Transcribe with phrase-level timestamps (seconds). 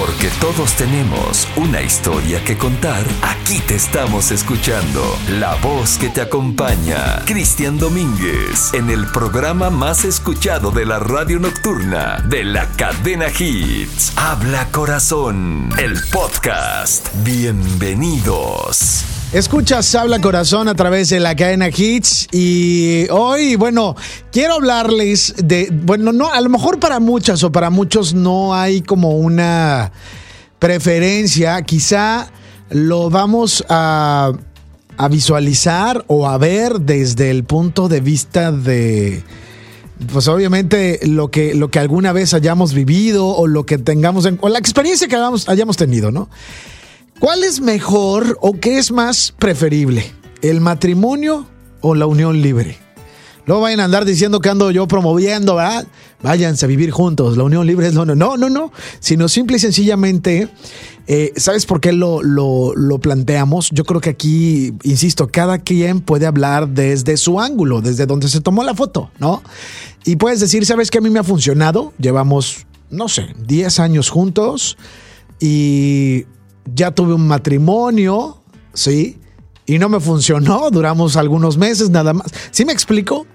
[0.00, 5.02] Porque todos tenemos una historia que contar, aquí te estamos escuchando.
[5.28, 11.38] La voz que te acompaña, Cristian Domínguez, en el programa más escuchado de la radio
[11.38, 14.14] nocturna de la cadena Hits.
[14.16, 17.06] Habla Corazón, el podcast.
[17.22, 19.19] Bienvenidos.
[19.32, 23.94] Escuchas Habla Corazón a través de la cadena Hits y hoy, bueno,
[24.32, 28.80] quiero hablarles de, bueno, no, a lo mejor para muchas o para muchos no hay
[28.80, 29.92] como una
[30.58, 32.32] preferencia, quizá
[32.70, 34.32] lo vamos a,
[34.96, 39.22] a visualizar o a ver desde el punto de vista de,
[40.12, 44.38] pues obviamente lo que, lo que alguna vez hayamos vivido o lo que tengamos, en,
[44.40, 46.28] o la experiencia que hayamos, hayamos tenido, ¿no?
[47.20, 50.10] ¿Cuál es mejor o qué es más preferible?
[50.40, 51.46] ¿El matrimonio
[51.82, 52.78] o la unión libre?
[53.46, 55.86] No vayan a andar diciendo que ando yo promoviendo, ¿verdad?
[56.22, 58.14] Váyanse a vivir juntos, la unión libre es lo no.
[58.14, 58.72] No, no, no.
[59.00, 60.48] Sino simple y sencillamente,
[61.08, 63.68] eh, ¿sabes por qué lo, lo, lo, planteamos?
[63.70, 68.40] Yo creo que aquí, insisto, cada quien puede hablar desde su ángulo, desde donde se
[68.40, 69.42] tomó la foto, ¿no?
[70.06, 71.92] Y puedes decir, ¿sabes qué a mí me ha funcionado?
[71.98, 74.78] Llevamos, no sé, 10 años juntos
[75.38, 76.24] y
[76.74, 78.38] ya tuve un matrimonio,
[78.72, 79.18] ¿sí?
[79.66, 82.26] Y no me funcionó, duramos algunos meses nada más.
[82.50, 83.26] ¿Sí me explico?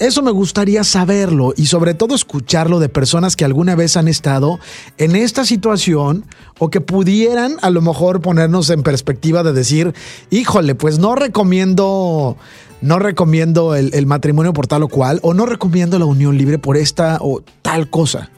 [0.00, 4.58] Eso me gustaría saberlo y sobre todo escucharlo de personas que alguna vez han estado
[4.96, 6.24] en esta situación
[6.58, 9.92] o que pudieran a lo mejor ponernos en perspectiva de decir,
[10.30, 12.38] híjole, pues no recomiendo,
[12.80, 16.58] no recomiendo el, el matrimonio por tal o cual o no recomiendo la unión libre
[16.58, 18.30] por esta o tal cosa.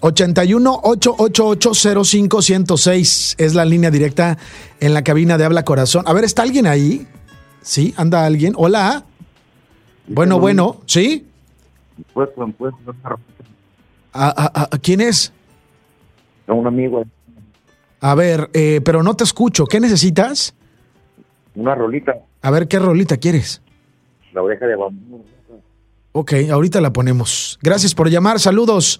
[0.00, 1.74] 81 888
[2.42, 4.38] 106 es la línea directa
[4.80, 6.04] en la cabina de Habla Corazón.
[6.06, 7.06] A ver, ¿está alguien ahí?
[7.62, 7.94] ¿Sí?
[7.96, 8.54] ¿Anda alguien?
[8.56, 9.04] Hola.
[10.06, 11.26] Bueno, bueno, ¿sí?
[12.14, 12.74] Pues, pues,
[14.12, 14.28] ¿A,
[14.62, 15.32] a, a quién es?
[16.46, 17.04] A un amigo.
[18.00, 19.66] A ver, eh, pero no te escucho.
[19.66, 20.54] ¿Qué necesitas?
[21.54, 22.14] Una rolita.
[22.42, 23.60] A ver, ¿qué rolita quieres?
[24.32, 25.24] La oreja de bambú.
[26.12, 27.58] Ok, ahorita la ponemos.
[27.62, 28.40] Gracias por llamar.
[28.40, 28.98] Saludos.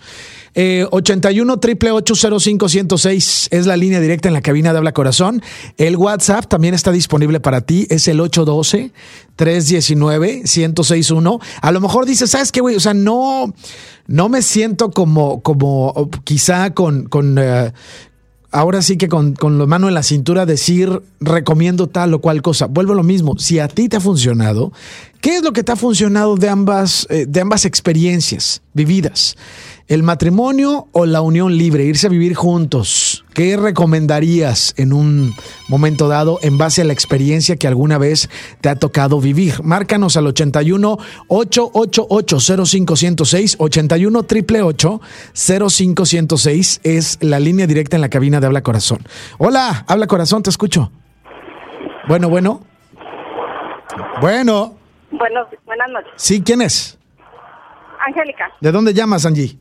[0.54, 5.42] Eh, 81 888 106 es la línea directa en la cabina de Habla Corazón.
[5.78, 7.86] El WhatsApp también está disponible para ti.
[7.88, 8.92] Es el 812
[9.36, 11.40] 319 1061.
[11.62, 12.76] A lo mejor dices, ¿sabes qué, güey?
[12.76, 13.54] O sea, no,
[14.06, 17.72] no me siento como, como quizá con, con uh,
[18.50, 22.42] ahora sí que con, con la mano en la cintura decir recomiendo tal o cual
[22.42, 22.66] cosa.
[22.66, 23.38] Vuelvo a lo mismo.
[23.38, 24.72] Si a ti te ha funcionado,
[25.20, 29.36] ¿qué es lo que te ha funcionado de ambas, eh, de ambas experiencias vividas?
[29.88, 31.84] ¿El matrimonio o la unión libre?
[31.84, 33.24] Irse a vivir juntos.
[33.32, 35.34] ¿Qué recomendarías en un
[35.66, 38.28] momento dado en base a la experiencia que alguna vez
[38.60, 39.62] te ha tocado vivir?
[39.62, 40.98] Márcanos al 81
[41.28, 45.00] 888 0506 81 888
[45.34, 48.98] 0506 es la línea directa en la cabina de Habla Corazón.
[49.38, 50.92] Hola, Habla Corazón, te escucho.
[52.08, 52.60] Bueno, bueno.
[54.20, 54.77] Bueno.
[55.10, 56.12] Bueno, buenas noches.
[56.16, 56.98] Sí, ¿quién es?
[58.06, 58.50] Angélica.
[58.60, 59.58] ¿De dónde llamas, Angie?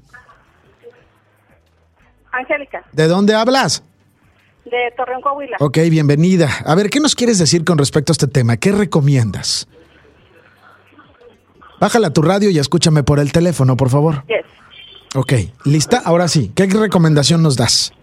[2.31, 3.83] Angélica, ¿De dónde hablas?
[4.65, 5.55] de Torreón, Coahuila.
[5.61, 6.49] Ok, bienvenida.
[6.65, 8.57] A ver, ¿qué nos quieres decir con respecto a este tema?
[8.57, 9.65] ¿Qué recomiendas?
[11.79, 14.25] Bájala a tu radio y escúchame por el teléfono, por favor.
[14.27, 14.45] Yes.
[15.15, 16.01] Ok, ¿lista?
[16.03, 16.51] Ahora sí.
[16.53, 17.93] ¿Qué recomendación nos das?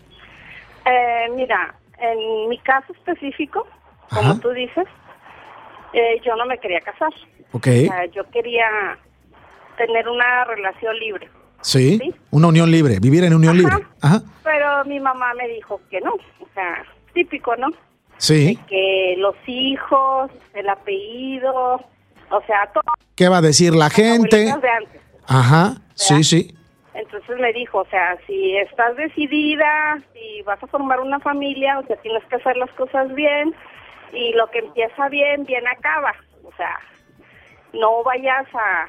[0.87, 3.67] Eh, mira, en mi caso específico,
[4.09, 4.41] como Ajá.
[4.41, 4.87] tú dices,
[5.95, 7.13] eh, yo no me quería casar.
[7.53, 7.69] Ok.
[7.69, 8.99] O sea, yo quería
[9.77, 11.29] tener una relación libre.
[11.61, 11.99] Sí.
[11.99, 12.15] ¿Sí?
[12.31, 13.77] Una unión libre, vivir en unión Ajá.
[13.77, 13.89] libre.
[14.03, 14.23] Ajá.
[14.43, 16.15] Pero mi mamá me dijo que no.
[16.15, 16.85] O sea,
[17.15, 17.69] típico, ¿no?
[18.19, 18.59] Sí.
[18.69, 21.55] Que los hijos, el apellido,
[22.31, 22.83] o sea, todo.
[23.15, 24.37] ¿Qué va a decir la gente?
[24.37, 25.01] de antes.
[25.27, 25.77] Ajá.
[25.95, 26.55] Sí, sí.
[26.95, 31.87] Entonces me dijo, o sea, si estás decidida, si vas a formar una familia, o
[31.87, 33.55] sea, tienes que hacer las cosas bien
[34.15, 36.13] y lo que empieza bien, bien acaba.
[36.45, 36.79] O sea,
[37.73, 38.87] no vayas a...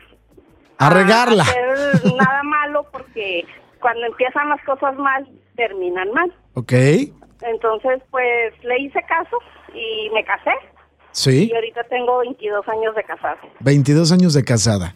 [0.77, 1.43] A regarla.
[1.43, 3.45] hacer nada malo porque
[3.79, 6.33] cuando empiezan las cosas mal, terminan mal.
[6.53, 6.73] Ok.
[7.41, 9.37] Entonces, pues le hice caso
[9.73, 10.51] y me casé.
[11.11, 11.49] Sí.
[11.49, 13.37] Y ahorita tengo 22 años de casada.
[13.61, 14.95] 22 años de casada.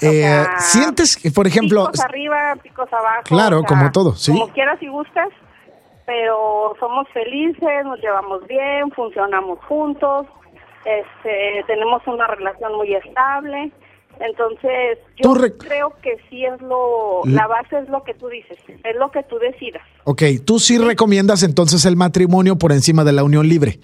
[0.00, 3.22] Eh, sea, ¿Sientes que, por ejemplo, Picos arriba, picos abajo.
[3.24, 4.32] Claro, como todo, sí.
[4.32, 5.28] Como quieras y gustas,
[6.08, 10.24] pero somos felices, nos llevamos bien, funcionamos juntos,
[10.86, 13.70] este, tenemos una relación muy estable.
[14.18, 18.96] Entonces, yo creo que sí es lo, la base es lo que tú dices, es
[18.96, 19.82] lo que tú decidas.
[20.04, 23.78] ok, tú sí recomiendas entonces el matrimonio por encima de la unión libre?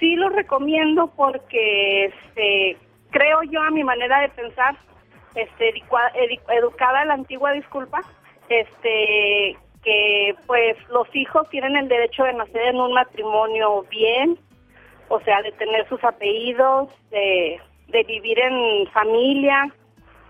[0.00, 2.78] Sí lo recomiendo porque este,
[3.10, 4.78] creo yo a mi manera de pensar,
[5.34, 5.74] este,
[6.56, 8.00] educada a la antigua disculpa,
[8.48, 14.38] este, que pues los hijos tienen el derecho de nacer en un matrimonio bien,
[15.08, 19.72] o sea, de tener sus apellidos, de, de vivir en familia,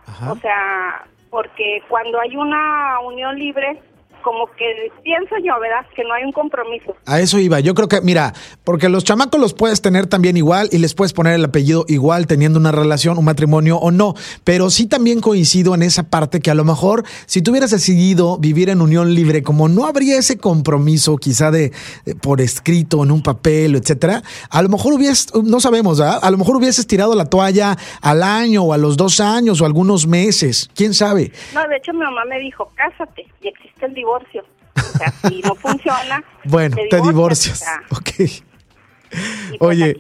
[0.06, 0.33] Ajá.
[0.33, 3.81] o sea, porque cuando hay una unión libre,
[4.25, 5.87] como que pienso yo, ¿verdad?
[5.94, 6.97] Que no hay un compromiso.
[7.06, 7.61] A eso iba.
[7.61, 8.32] Yo creo que, mira,
[8.65, 12.26] porque los chamacos los puedes tener también igual y les puedes poner el apellido igual
[12.26, 14.15] teniendo una relación, un matrimonio o no.
[14.43, 18.38] Pero sí también coincido en esa parte que a lo mejor si tú hubieras decidido
[18.38, 21.73] vivir en unión libre, como no habría ese compromiso quizá de,
[22.06, 26.21] de por escrito en un papel, etcétera, a lo mejor hubieses, no sabemos, ¿verdad?
[26.23, 29.67] A lo mejor hubieses tirado la toalla al año o a los dos años o
[29.67, 30.71] algunos meses.
[30.75, 31.31] ¿Quién sabe?
[31.53, 34.13] No, de hecho mi mamá me dijo, cásate, y existe el divorcio.
[34.22, 37.58] O sea, si no funciona, Bueno, te divorcias.
[37.61, 38.11] sea, Ok.
[38.19, 39.96] y pues Oye,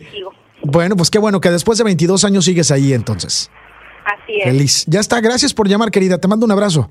[0.62, 3.50] bueno, pues qué bueno que después de 22 años sigues ahí entonces.
[4.04, 4.44] Así es.
[4.44, 4.84] Feliz.
[4.86, 6.18] Ya está, gracias por llamar, querida.
[6.18, 6.88] Te mando un abrazo.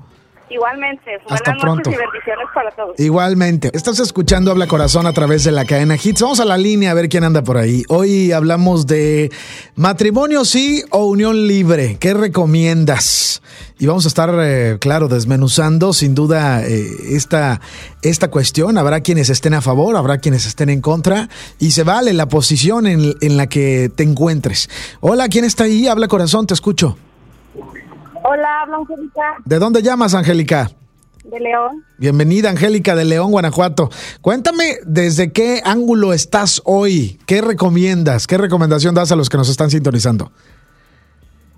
[0.50, 1.90] Igualmente, Hasta pronto.
[1.90, 3.00] y bendiciones para todos.
[3.00, 3.72] Igualmente.
[3.74, 6.22] Estás escuchando Habla Corazón a través de la cadena Hits.
[6.22, 7.84] Vamos a la línea a ver quién anda por ahí.
[7.90, 9.32] Hoy hablamos de
[9.76, 11.98] matrimonio sí o unión libre.
[12.00, 13.42] ¿Qué recomiendas?
[13.84, 17.60] Y vamos a estar, eh, claro, desmenuzando sin duda eh, esta,
[18.02, 18.78] esta cuestión.
[18.78, 21.28] Habrá quienes estén a favor, habrá quienes estén en contra
[21.60, 24.70] y se vale la posición en, en la que te encuentres.
[25.02, 25.90] Hola, ¿quién está ahí?
[25.90, 26.96] Habla Corazón, te escucho.
[28.24, 30.72] Hola, habla Angélica ¿De dónde llamas, Angélica?
[31.26, 31.84] de León.
[31.98, 33.90] Bienvenida, Angélica de León, Guanajuato.
[34.22, 37.20] Cuéntame desde qué ángulo estás hoy.
[37.26, 38.28] ¿Qué recomiendas?
[38.28, 40.32] ¿Qué recomendación das a los que nos están sintonizando?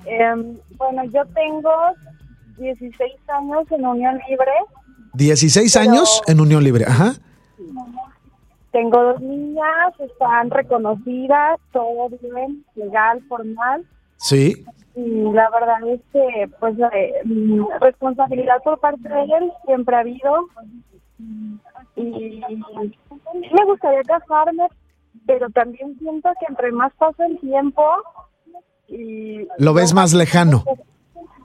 [0.07, 1.72] Em, bueno, yo tengo
[2.57, 4.52] 16 años en Unión Libre.
[5.13, 6.86] 16 Pero- años en Unión Libre.
[6.86, 7.13] Ajá.
[8.72, 13.86] Tengo dos niñas, están reconocidas, todo bien, legal, formal.
[14.18, 14.66] Sí.
[14.96, 17.13] Y la verdad es que, pues, eh,
[17.80, 20.48] responsabilidad por parte de él siempre ha habido.
[21.96, 22.42] Y
[23.54, 24.68] me gustaría casarme,
[25.25, 27.84] pero también siento que entre más pasa el tiempo
[28.90, 29.48] y...
[29.58, 30.63] Lo ves más lejano.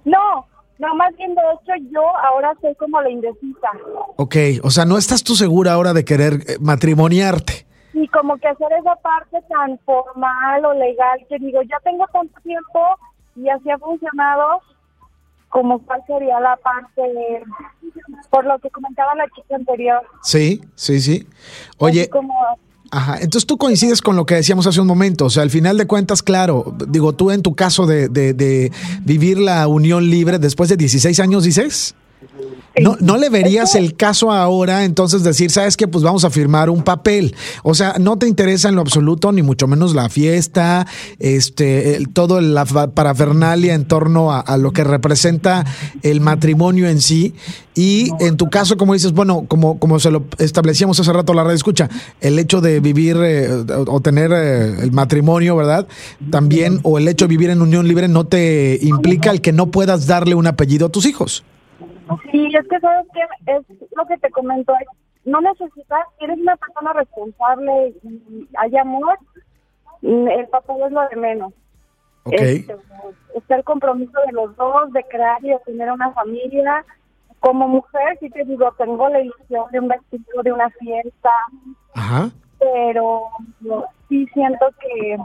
[0.05, 0.47] No,
[0.81, 3.69] no, más bien de hecho yo ahora soy como la indecisa.
[4.17, 4.37] Ok.
[4.65, 7.67] O sea, no estás tú segura ahora de querer eh, matrimoniarte.
[7.93, 12.41] Y como que hacer esa parte tan formal o legal que digo, ya tengo tanto
[12.43, 12.81] tiempo
[13.37, 14.61] y así ha funcionado,
[15.49, 17.43] como cuál sería la parte, de-
[18.31, 20.03] por lo que comentaba la chica anterior.
[20.23, 21.27] Sí, sí, sí.
[21.27, 22.35] así Oye, Como,
[22.93, 25.79] Ajá, entonces tú coincides con lo que decíamos hace un momento, o sea, al final
[25.79, 28.73] de cuentas, claro, digo, tú en tu caso de, de, de
[29.05, 31.95] vivir la unión libre después de 16 años, dices,
[32.83, 36.71] ¿no, ¿no le verías el caso ahora entonces decir, sabes que pues vamos a firmar
[36.71, 37.35] un papel?
[37.63, 40.87] O sea, no te interesa en lo absoluto, ni mucho menos la fiesta,
[41.19, 45.65] este, el- todo la parafernalia en torno a, a lo que representa
[46.03, 47.35] el matrimonio en sí.
[47.75, 51.45] Y en tu caso, como dices, bueno, como, como se lo establecíamos hace rato la
[51.45, 51.89] red escucha,
[52.21, 53.49] el hecho de vivir eh,
[53.87, 55.87] o o tener eh, el matrimonio, ¿verdad?
[56.31, 59.71] También, o el hecho de vivir en unión libre no te implica el que no
[59.71, 61.45] puedas darle un apellido a tus hijos.
[62.31, 63.65] Sí, es que sabes que es
[63.97, 64.75] lo que te comento,
[65.25, 69.19] no necesitas, si eres una persona responsable y hay amor,
[70.03, 71.53] mm, el papel es lo de menos.
[72.25, 72.35] Ok.
[72.35, 72.77] Este,
[73.35, 76.85] está el compromiso de los dos de crear y de tener una familia.
[77.41, 81.31] Como mujer, sí te digo, tengo la ilusión de un vestido, de una fiesta,
[81.95, 82.31] Ajá.
[82.59, 83.23] pero
[83.61, 85.17] yo sí siento que,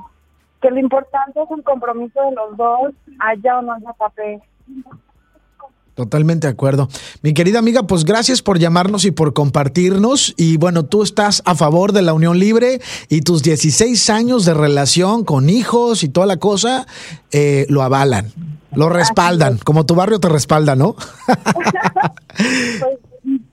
[0.62, 4.42] que lo importante es el compromiso de los dos, haya o no haya papel.
[5.96, 6.90] Totalmente de acuerdo.
[7.22, 10.34] Mi querida amiga, pues gracias por llamarnos y por compartirnos.
[10.38, 14.54] Y bueno, tú estás a favor de la unión libre y tus 16 años de
[14.54, 16.86] relación con hijos y toda la cosa
[17.32, 18.28] eh, lo avalan,
[18.74, 20.96] lo respaldan, como tu barrio te respalda, ¿no?
[22.38, 23.00] Pues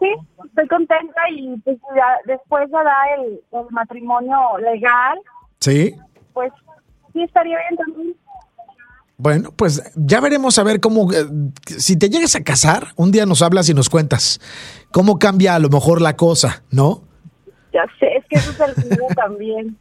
[0.00, 0.08] sí,
[0.44, 5.18] estoy contenta y pues ya después de dar el, el matrimonio legal,
[5.60, 5.94] sí.
[6.32, 6.52] pues
[7.12, 8.16] sí estaría bien también.
[9.22, 11.24] Bueno, pues ya veremos a ver cómo, eh,
[11.64, 14.40] si te llegas a casar, un día nos hablas y nos cuentas
[14.90, 17.02] cómo cambia a lo mejor la cosa, ¿no?
[17.72, 19.76] Ya sé, es que eso es el miedo también.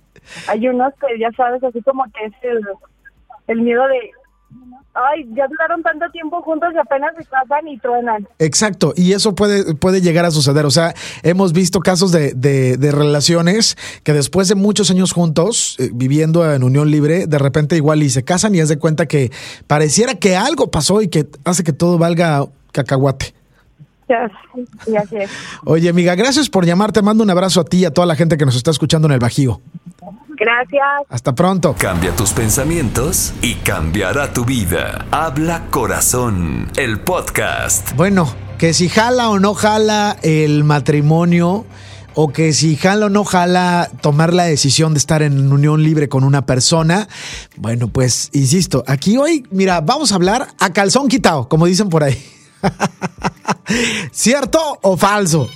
[0.47, 2.61] Hay unos que ya sabes, así como que es el,
[3.47, 4.11] el miedo de,
[4.93, 8.27] ay, ya duraron tanto tiempo juntos y apenas se casan y truenan.
[8.39, 10.65] Exacto, y eso puede, puede llegar a suceder.
[10.65, 10.93] O sea,
[11.23, 16.51] hemos visto casos de, de- de relaciones que después de muchos años juntos, eh, viviendo
[16.53, 19.31] en unión libre, de repente igual y se casan y haz de cuenta que
[19.67, 23.33] pareciera que algo pasó y que hace que todo valga cacahuate.
[24.09, 24.29] Ya,
[24.85, 25.29] sí, así es.
[25.63, 26.91] Oye, amiga, gracias por llamar.
[26.91, 29.07] Te mando un abrazo a ti y a toda la gente que nos está escuchando
[29.07, 29.61] en el Bajío.
[30.41, 30.83] Gracias.
[31.07, 31.75] Hasta pronto.
[31.77, 35.05] Cambia tus pensamientos y cambiará tu vida.
[35.11, 37.95] Habla corazón, el podcast.
[37.95, 41.67] Bueno, que si jala o no jala el matrimonio,
[42.15, 46.09] o que si jala o no jala tomar la decisión de estar en unión libre
[46.09, 47.07] con una persona,
[47.57, 52.03] bueno, pues insisto, aquí hoy, mira, vamos a hablar a calzón quitado, como dicen por
[52.03, 52.19] ahí.
[54.11, 55.47] ¿Cierto o falso?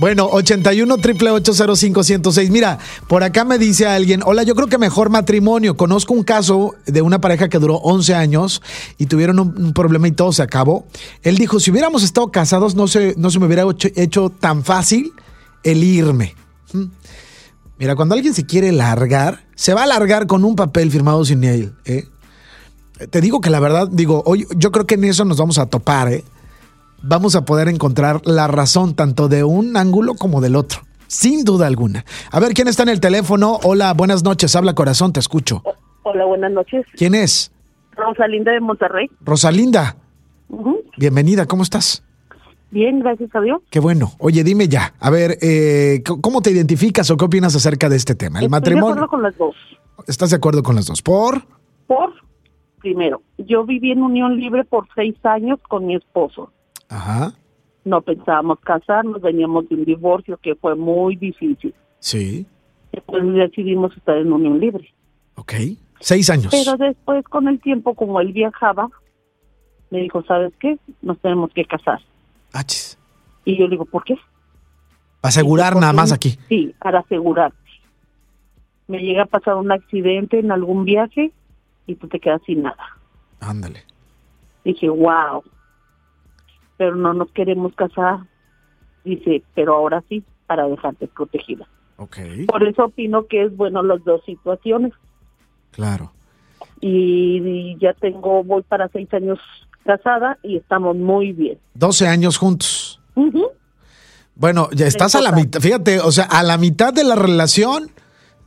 [0.00, 5.10] Bueno, 81 888 106 Mira, por acá me dice alguien, hola, yo creo que mejor
[5.10, 5.76] matrimonio.
[5.76, 8.62] Conozco un caso de una pareja que duró 11 años
[8.96, 10.86] y tuvieron un, problema y todo se acabó.
[11.22, 15.12] Él dijo, si hubiéramos estado casados no se, no se me hubiera hecho, tan fácil
[15.64, 16.34] el irme.
[16.72, 16.84] ¿Mm?
[17.78, 21.44] Mira, cuando alguien se quiere largar, se va a largar con un papel firmado sin
[21.44, 21.74] él.
[21.84, 22.08] ¿eh?
[23.10, 25.66] Te digo que la verdad, digo, hoy yo creo que en eso nos vamos a
[25.66, 26.24] topar, ¿eh?
[27.02, 30.80] Vamos a poder encontrar la razón tanto de un ángulo como del otro.
[31.06, 32.04] Sin duda alguna.
[32.30, 33.58] A ver, ¿quién está en el teléfono?
[33.64, 34.54] Hola, buenas noches.
[34.54, 35.62] Habla corazón, te escucho.
[36.04, 36.86] Hola, buenas noches.
[36.94, 37.50] ¿Quién es?
[37.96, 39.10] Rosalinda de Monterrey.
[39.20, 39.96] Rosalinda.
[40.96, 42.04] Bienvenida, ¿cómo estás?
[42.70, 43.60] Bien, gracias a Dios.
[43.70, 44.12] Qué bueno.
[44.18, 44.94] Oye, dime ya.
[45.00, 48.38] A ver, eh, ¿cómo te identificas o qué opinas acerca de este tema?
[48.38, 48.86] El Estoy matrimonio.
[48.86, 49.56] de acuerdo con las dos.
[50.06, 51.02] ¿Estás de acuerdo con las dos?
[51.02, 51.42] ¿Por?
[51.88, 52.12] Por,
[52.78, 56.52] primero, yo viví en unión libre por seis años con mi esposo.
[56.90, 57.32] Ajá.
[57.84, 61.74] No pensábamos casarnos, veníamos de un divorcio que fue muy difícil.
[61.98, 62.46] Sí.
[62.92, 64.92] Después decidimos estar en unión libre.
[65.36, 65.54] Ok.
[66.00, 66.48] Seis años.
[66.50, 68.90] Pero después, con el tiempo, como él viajaba,
[69.90, 70.78] me dijo, ¿sabes qué?
[71.00, 72.00] Nos tenemos que casar.
[72.52, 72.98] Achis.
[73.44, 74.16] Y yo le digo, ¿por qué?
[75.20, 76.38] Para asegurar nada más aquí.
[76.48, 77.56] Sí, para asegurarte.
[78.88, 81.32] Me llega a pasar un accidente en algún viaje
[81.86, 82.98] y tú te quedas sin nada.
[83.40, 83.84] Ándale.
[84.64, 85.44] Dije, wow.
[86.80, 88.20] Pero no nos queremos casar.
[89.04, 91.68] Dice, pero ahora sí, para dejarte protegida.
[91.98, 92.16] Ok.
[92.48, 94.94] Por eso opino que es bueno las dos situaciones.
[95.72, 96.10] Claro.
[96.80, 99.38] Y, y ya tengo, voy para seis años
[99.84, 101.58] casada y estamos muy bien.
[101.74, 102.98] 12 años juntos.
[104.34, 107.90] Bueno, ya estás a la mitad, fíjate, o sea, a la mitad de la relación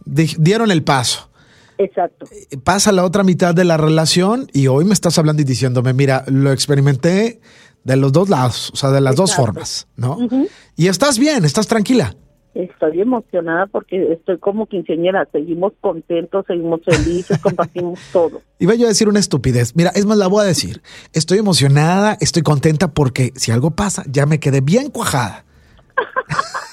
[0.06, 1.30] di- dieron el paso.
[1.78, 2.26] Exacto.
[2.64, 6.24] Pasa la otra mitad de la relación y hoy me estás hablando y diciéndome, mira,
[6.28, 7.42] lo experimenté
[7.84, 10.18] de los dos lados, o sea, de las dos formas, ¿no?
[10.76, 12.16] Y estás bien, estás tranquila.
[12.54, 15.28] Estoy emocionada porque estoy como quinceañera.
[15.32, 18.42] Seguimos contentos, seguimos felices, compartimos todo.
[18.60, 19.76] Iba yo a decir una estupidez.
[19.76, 20.84] Mira, es más, la voy a decir.
[21.14, 25.46] Estoy emocionada, estoy contenta porque si algo pasa, ya me quedé bien cuajada.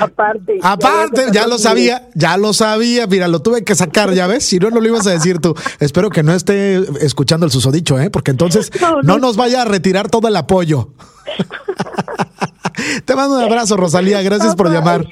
[0.00, 0.58] Aparte.
[0.62, 3.06] Aparte, ya lo sabía, ya lo sabía.
[3.06, 4.44] Mira, lo tuve que sacar, ya ves.
[4.44, 5.54] Si no, no lo ibas a decir tú.
[5.80, 8.10] Espero que no esté escuchando el susodicho, ¿eh?
[8.10, 9.18] Porque entonces No, no, no.
[9.18, 10.92] nos vaya a retirar todo el apoyo.
[13.04, 14.22] Te mando un abrazo, Rosalía.
[14.22, 15.04] Gracias por llamar.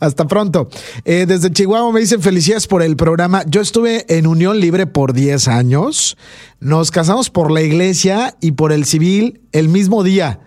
[0.00, 0.68] Hasta pronto.
[1.04, 3.44] Eh, desde Chihuahua me dicen felicidades por el programa.
[3.46, 6.16] Yo estuve en unión libre por 10 años.
[6.58, 10.40] Nos casamos por la iglesia y por el civil el mismo día.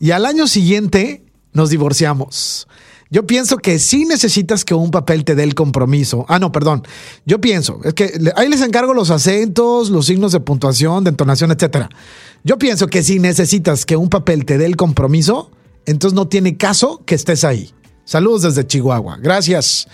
[0.00, 1.23] Y al año siguiente
[1.54, 2.68] nos divorciamos.
[3.10, 6.26] Yo pienso que sí necesitas que un papel te dé el compromiso.
[6.28, 6.82] Ah, no, perdón.
[7.26, 11.52] Yo pienso, es que ahí les encargo los acentos, los signos de puntuación, de entonación,
[11.52, 11.88] etcétera.
[12.42, 15.50] Yo pienso que si necesitas que un papel te dé el compromiso,
[15.86, 17.70] entonces no tiene caso que estés ahí.
[18.04, 19.18] Saludos desde Chihuahua.
[19.22, 19.86] Gracias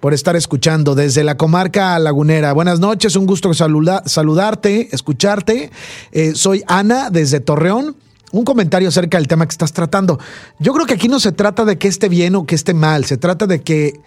[0.00, 2.52] por estar escuchando desde la comarca lagunera.
[2.52, 5.70] Buenas noches, un gusto saluda- saludarte, escucharte.
[6.12, 7.96] Eh, soy Ana desde Torreón.
[8.34, 10.18] Un comentario acerca del tema que estás tratando.
[10.58, 13.04] Yo creo que aquí no se trata de que esté bien o que esté mal,
[13.04, 14.00] se trata de que,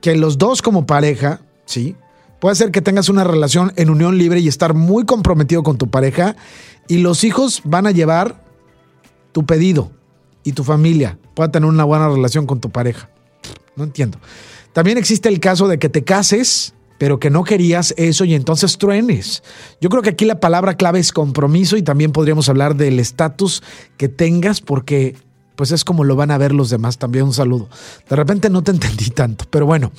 [0.00, 1.94] que los dos como pareja, ¿sí?
[2.40, 5.90] Puede ser que tengas una relación en unión libre y estar muy comprometido con tu
[5.90, 6.36] pareja
[6.88, 8.42] y los hijos van a llevar
[9.32, 9.90] tu pedido
[10.42, 13.10] y tu familia pueda tener una buena relación con tu pareja.
[13.76, 14.16] No entiendo.
[14.72, 18.76] También existe el caso de que te cases, pero que no querías eso y entonces
[18.76, 19.42] truenes.
[19.80, 23.62] Yo creo que aquí la palabra clave es compromiso y también podríamos hablar del estatus
[23.96, 25.16] que tengas porque
[25.60, 26.96] pues es como lo van a ver los demás.
[26.96, 27.68] También un saludo.
[28.08, 29.92] De repente no te entendí tanto, pero bueno.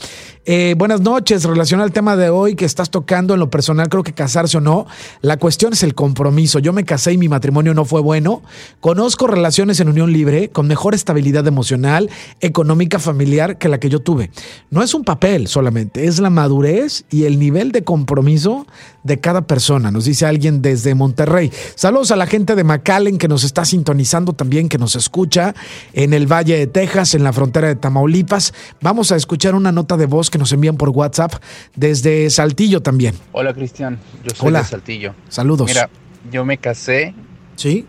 [0.44, 1.44] Eh, buenas noches.
[1.44, 4.60] Relacionado al tema de hoy que estás tocando en lo personal, creo que casarse o
[4.60, 4.88] no,
[5.22, 6.58] la cuestión es el compromiso.
[6.58, 8.42] Yo me casé y mi matrimonio no fue bueno.
[8.80, 14.00] Conozco relaciones en unión libre con mejor estabilidad emocional, económica, familiar que la que yo
[14.00, 14.32] tuve.
[14.72, 18.66] No es un papel solamente, es la madurez y el nivel de compromiso
[19.04, 21.52] de cada persona, nos dice alguien desde Monterrey.
[21.76, 25.51] Saludos a la gente de McAllen que nos está sintonizando también, que nos escucha
[25.94, 28.54] en el Valle de Texas, en la frontera de Tamaulipas.
[28.82, 31.34] Vamos a escuchar una nota de voz que nos envían por WhatsApp
[31.76, 33.16] desde Saltillo también.
[33.32, 34.60] Hola Cristian, yo soy Hola.
[34.60, 35.16] de Saltillo.
[35.30, 35.68] Saludos.
[35.68, 35.90] Mira,
[36.32, 37.14] yo me casé,
[37.56, 37.86] ¿Sí?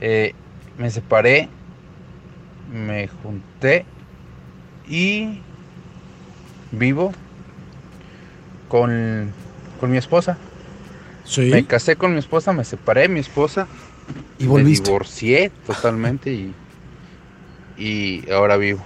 [0.00, 0.32] eh,
[0.78, 1.48] me separé,
[2.72, 3.84] me junté
[4.88, 5.40] y
[6.72, 7.12] vivo
[8.68, 9.32] con,
[9.80, 10.36] con mi esposa.
[11.24, 11.42] Sí.
[11.42, 13.66] Me casé con mi esposa, me separé de mi esposa
[14.38, 14.84] Y Me volviste.
[14.84, 16.54] divorcié totalmente y,
[17.76, 18.80] y ahora vivo.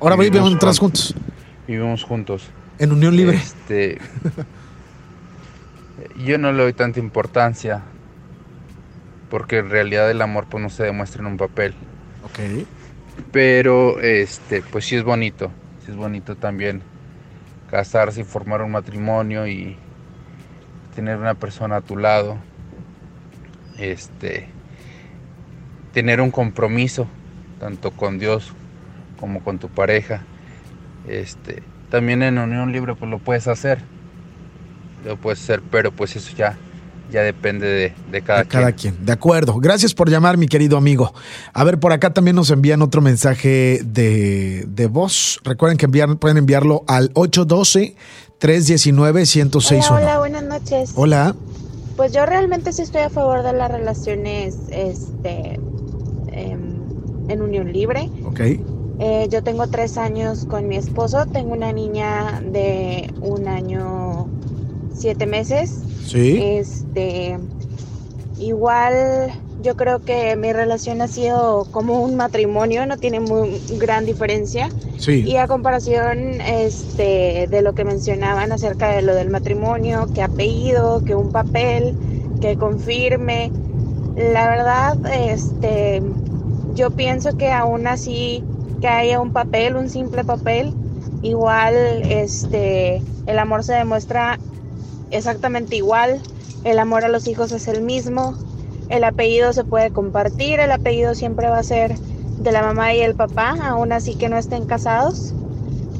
[0.00, 0.78] Ahora vivimos juntos.
[0.78, 1.14] juntos.
[1.66, 2.50] Vivimos juntos.
[2.78, 3.36] En unión libre.
[3.36, 3.98] Este,
[6.24, 7.82] yo no le doy tanta importancia
[9.30, 11.74] porque en realidad el amor pues no se demuestra en un papel.
[12.24, 12.66] Ok.
[13.32, 15.50] Pero este, pues sí es bonito.
[15.84, 16.82] Sí es bonito también
[17.70, 19.76] casarse y formar un matrimonio y
[20.94, 22.36] tener una persona a tu lado.
[23.78, 24.48] Este
[25.92, 27.06] tener un compromiso
[27.64, 28.52] tanto con Dios
[29.18, 30.22] como con tu pareja.
[31.08, 33.78] Este, también en unión libre pues lo puedes hacer.
[35.02, 36.58] Lo puedes hacer, pero pues eso ya
[37.10, 38.96] ya depende de, de cada, De cada quien.
[38.96, 39.06] quien.
[39.06, 39.54] De acuerdo.
[39.60, 41.14] Gracias por llamar, mi querido amigo.
[41.54, 45.40] A ver, por acá también nos envían otro mensaje de, de voz.
[45.42, 49.86] Recuerden que enviar, pueden enviarlo al 812-319-1061.
[49.88, 50.92] Hola, hola, buenas noches.
[50.96, 51.34] Hola.
[51.96, 55.58] Pues yo realmente sí estoy a favor de las relaciones este,
[56.30, 56.73] em,
[57.28, 58.10] en unión libre.
[58.26, 58.40] Ok.
[59.00, 64.28] Eh, yo tengo tres años con mi esposo, tengo una niña de un año
[64.94, 65.82] siete meses.
[66.06, 66.38] Sí.
[66.40, 67.38] Este,
[68.38, 69.32] igual
[69.64, 74.68] yo creo que mi relación ha sido como un matrimonio, no tiene muy gran diferencia.
[74.98, 75.24] Sí.
[75.26, 81.02] Y a comparación este, de lo que mencionaban acerca de lo del matrimonio, que apellido,
[81.04, 81.96] que un papel,
[82.40, 83.50] que confirme,
[84.16, 86.02] la verdad, este,
[86.74, 88.44] yo pienso que aún así
[88.80, 90.74] que haya un papel, un simple papel,
[91.22, 94.38] igual este, el amor se demuestra
[95.10, 96.20] exactamente igual,
[96.64, 98.34] el amor a los hijos es el mismo,
[98.88, 103.00] el apellido se puede compartir, el apellido siempre va a ser de la mamá y
[103.00, 105.34] el papá, aún así que no estén casados.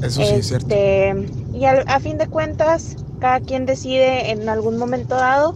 [0.01, 0.67] Eso sí es cierto.
[0.67, 1.15] Este,
[1.53, 5.55] y al- a fin de cuentas, cada quien decide en algún momento dado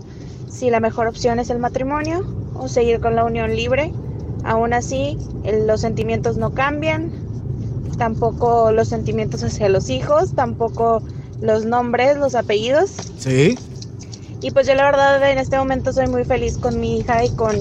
[0.50, 3.94] si la mejor opción es el matrimonio o seguir con la unión libre.
[4.44, 5.18] Aún así,
[5.66, 7.12] los sentimientos no cambian,
[7.98, 11.04] tampoco los sentimientos hacia los hijos, tampoco
[11.42, 12.92] los nombres, los apellidos.
[13.18, 13.58] Sí.
[14.42, 17.30] Y pues yo la verdad en este momento soy muy feliz con mi hija y
[17.32, 17.56] con,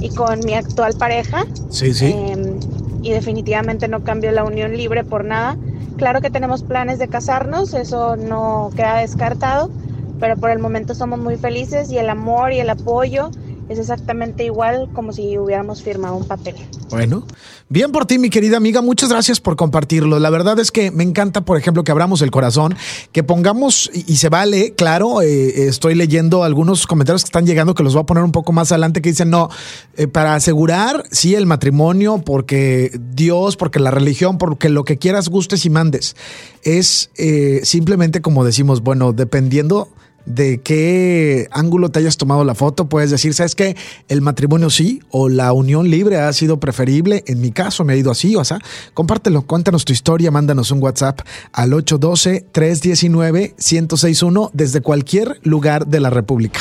[0.00, 1.44] y con mi actual pareja.
[1.68, 2.06] Sí, sí.
[2.06, 2.58] Eh,
[3.02, 5.56] y definitivamente no cambio la unión libre por nada.
[5.98, 9.70] Claro que tenemos planes de casarnos, eso no queda descartado,
[10.18, 13.30] pero por el momento somos muy felices y el amor y el apoyo
[13.68, 16.54] es exactamente igual como si hubiéramos firmado un papel.
[16.90, 17.26] Bueno,
[17.68, 18.82] bien por ti, mi querida amiga.
[18.82, 20.18] Muchas gracias por compartirlo.
[20.18, 22.76] La verdad es que me encanta, por ejemplo, que abramos el corazón,
[23.12, 27.82] que pongamos, y, se vale, claro, eh, estoy leyendo algunos comentarios que están llegando que
[27.82, 29.48] los voy a poner un poco más adelante, que dicen, no,
[29.96, 35.28] eh, para asegurar, sí, el matrimonio, porque Dios, porque la religión, porque lo que quieras,
[35.28, 36.16] gustes y mandes.
[36.62, 39.88] Es eh, simplemente como decimos, bueno, dependiendo
[40.26, 43.76] de qué ángulo te hayas tomado la foto, puedes decir, ¿sabes qué?
[44.08, 47.24] El matrimonio sí o la unión libre ha sido preferible.
[47.26, 48.58] En mi caso me ha ido así, o sea,
[48.94, 51.20] compártelo, cuéntanos tu historia, mándanos un WhatsApp
[51.52, 56.60] al 812-319-1061 desde cualquier lugar de la República.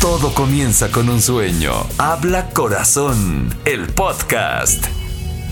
[0.00, 1.72] Todo comienza con un sueño.
[1.98, 5.05] Habla Corazón, el podcast.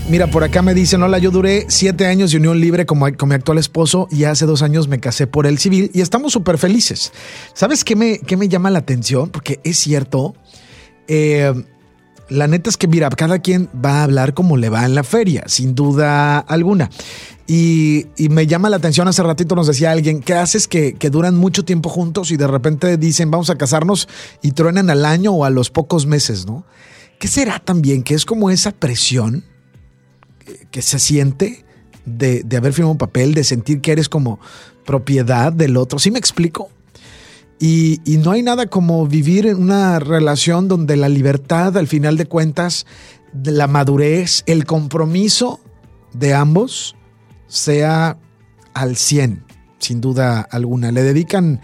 [0.07, 3.27] Mira, por acá me dicen, hola, yo duré siete años de unión libre como, con
[3.27, 6.59] mi actual esposo y hace dos años me casé por el civil y estamos súper
[6.59, 7.11] felices.
[7.55, 9.31] ¿Sabes qué me, qué me llama la atención?
[9.31, 10.35] Porque es cierto,
[11.07, 11.51] eh,
[12.29, 15.03] la neta es que, mira, cada quien va a hablar como le va en la
[15.03, 16.91] feria, sin duda alguna.
[17.47, 21.09] Y, y me llama la atención, hace ratito nos decía alguien, ¿qué haces que, que
[21.09, 24.07] duran mucho tiempo juntos y de repente dicen vamos a casarnos
[24.43, 26.63] y truenan al año o a los pocos meses, ¿no?
[27.19, 28.03] ¿Qué será también?
[28.03, 29.43] Que es como esa presión
[30.71, 31.65] que se siente
[32.05, 34.39] de, de, haber firmado un papel, de sentir que eres como
[34.85, 35.99] propiedad del otro.
[35.99, 36.69] ¿Sí me explico?
[37.59, 42.17] Y, y, no hay nada como vivir en una relación donde la libertad, al final
[42.17, 42.85] de cuentas,
[43.43, 45.61] la madurez, el compromiso
[46.13, 46.95] de ambos
[47.47, 48.17] sea
[48.73, 49.43] al 100,
[49.79, 50.91] sin duda alguna.
[50.91, 51.61] Le dedican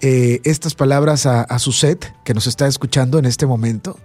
[0.00, 3.98] eh, estas palabras a, a Suset, que nos está escuchando en este momento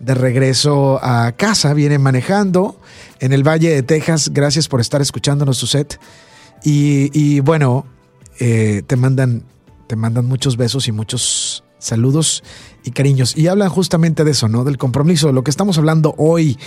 [0.00, 2.80] de regreso a casa, viene manejando
[3.20, 4.30] en el Valle de Texas.
[4.32, 6.00] Gracias por estar escuchándonos, Suset.
[6.64, 7.86] Y, y bueno,
[8.40, 9.44] eh, te mandan,
[9.86, 12.42] te mandan muchos besos y muchos saludos
[12.84, 13.36] y cariños.
[13.36, 14.64] Y hablan justamente de eso, ¿no?
[14.64, 16.58] Del compromiso, de lo que estamos hablando hoy.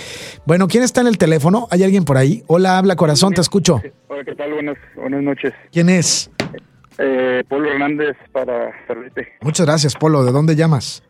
[0.46, 1.66] Bueno, ¿quién está en el teléfono?
[1.70, 2.44] ¿Hay alguien por ahí?
[2.46, 3.80] Hola, habla corazón, te escucho.
[4.08, 4.52] Hola, ¿qué tal?
[4.52, 5.52] Buenas, buenas noches.
[5.72, 6.30] ¿Quién es?
[6.98, 9.26] Eh, Polo Hernández para servirte.
[9.40, 10.24] Muchas gracias, Polo.
[10.24, 11.02] ¿De dónde llamas?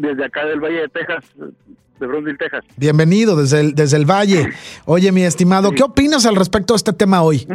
[0.00, 2.64] Desde acá del Valle de Texas, de Brownsville, Texas.
[2.78, 4.48] Bienvenido desde el, desde el Valle.
[4.86, 7.46] Oye, mi estimado, ¿qué opinas al respecto de este tema hoy?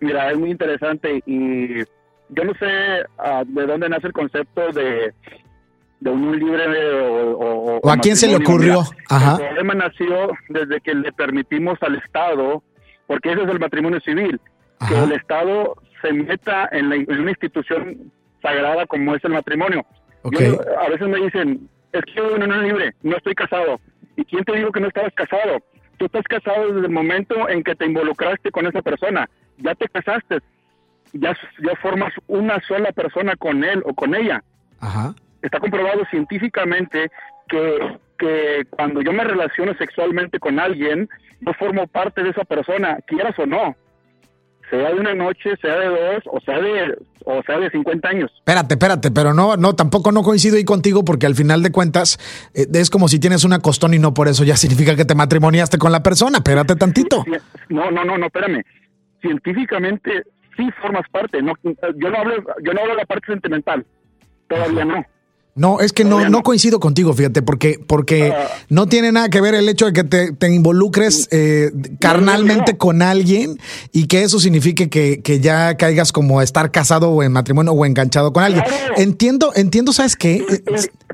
[0.00, 1.78] Mira, es muy interesante y
[2.30, 5.14] yo no sé uh, de dónde nace el concepto de,
[6.00, 6.64] de unión libre
[7.00, 8.82] o, o, a quién se le ocurrió.
[9.08, 9.36] Ajá.
[9.40, 12.64] El problema nació desde que le permitimos al Estado,
[13.06, 14.40] porque ese es el matrimonio civil,
[14.88, 18.10] que el Estado se meta en, una institución
[18.42, 19.86] sagrada como es el matrimonio.
[20.24, 23.80] A veces me dicen, es que yo no libre, no estoy casado.
[24.16, 25.58] ¿Y quién te dijo que no estabas casado?
[25.96, 29.28] Tú estás casado desde el momento en que te involucraste con esa persona.
[29.58, 30.38] Ya te casaste.
[31.12, 34.42] Ya, ya formas una sola persona con él o con ella.
[34.80, 35.14] Ajá.
[35.42, 37.10] Está comprobado científicamente
[37.48, 41.08] que, que cuando yo me relaciono sexualmente con alguien,
[41.40, 43.74] yo formo parte de esa persona, quieras o no
[44.70, 48.30] sea de una noche, sea de dos, o sea de, o sea de 50 años.
[48.38, 52.18] Espérate, espérate, pero no, no, tampoco no coincido ahí contigo porque al final de cuentas
[52.54, 55.14] eh, es como si tienes una costón y no por eso ya significa que te
[55.14, 56.38] matrimoniaste con la persona.
[56.38, 57.24] Espérate tantito.
[57.68, 58.62] No, no, no, no, espérame.
[59.20, 60.24] Científicamente
[60.56, 61.42] sí formas parte.
[61.42, 63.84] No, yo no hablo, yo no hablo de la parte sentimental.
[64.48, 65.04] Todavía no.
[65.58, 68.48] No, es que no, no coincido contigo, fíjate, porque, porque ah.
[68.68, 73.58] no tiene nada que ver el hecho de que te, involucres eh, carnalmente con alguien
[73.92, 77.84] y que eso signifique que, que, ya caigas como estar casado o en matrimonio o
[77.84, 78.64] enganchado con alguien.
[78.96, 80.44] Entiendo, entiendo, ¿sabes qué?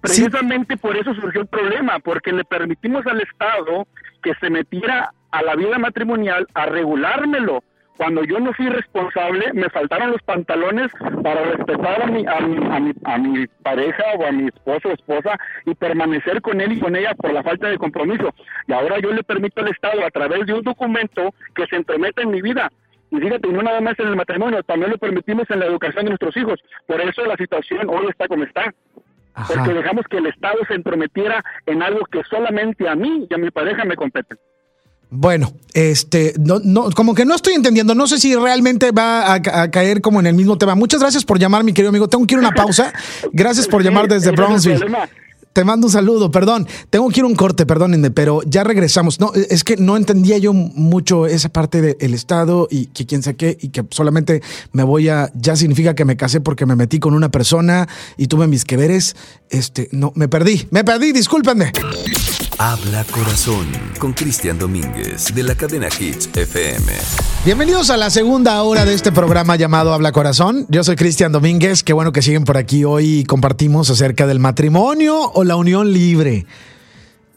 [0.01, 3.87] Precisamente por eso surgió el problema, porque le permitimos al Estado
[4.23, 7.65] que se metiera a la vida matrimonial a regulármelo
[7.97, 10.91] cuando yo no fui responsable, me faltaron los pantalones
[11.23, 15.39] para respetar a mi, a mi, a mi, pareja o a mi esposo o esposa
[15.65, 18.35] y permanecer con él y con ella por la falta de compromiso.
[18.67, 22.23] Y ahora yo le permito al Estado, a través de un documento, que se entrometa
[22.23, 22.71] en mi vida.
[23.11, 26.11] Y fíjate, no nada más en el matrimonio, también lo permitimos en la educación de
[26.11, 26.61] nuestros hijos.
[26.87, 28.75] Por eso la situación hoy está como está.
[29.49, 33.39] Porque dejamos que el Estado se entrometiera en algo que solamente a mí y a
[33.39, 34.37] mi pareja me compete.
[35.17, 37.95] Bueno, este, no, no, como que no estoy entendiendo.
[37.95, 40.75] No sé si realmente va a, caer como en el mismo tema.
[40.75, 42.09] Muchas gracias por llamar, mi querido amigo.
[42.09, 42.93] Tengo que ir a una pausa.
[43.33, 44.85] Gracias por llamar desde Brownsville.
[45.53, 46.67] Te mando un saludo, perdón.
[46.91, 49.21] Tengo que ir a un corte, perdónenme, pero ya regresamos.
[49.21, 53.57] No, es que no entendía yo mucho esa parte del Estado y que quién saqué
[53.61, 55.31] y que solamente me voy a.
[55.37, 58.77] Ya significa que me casé porque me metí con una persona y tuve mis que
[58.77, 59.15] veres.
[59.49, 61.71] Este, no, me perdí, me perdí, discúlpenme.
[62.59, 63.67] Habla Corazón
[63.99, 66.93] con Cristian Domínguez de la cadena Hits FM.
[67.45, 70.65] Bienvenidos a la segunda hora de este programa llamado Habla Corazón.
[70.69, 71.83] Yo soy Cristian Domínguez.
[71.83, 72.85] Qué bueno que siguen por aquí.
[72.85, 76.47] Hoy compartimos acerca del matrimonio o la unión libre.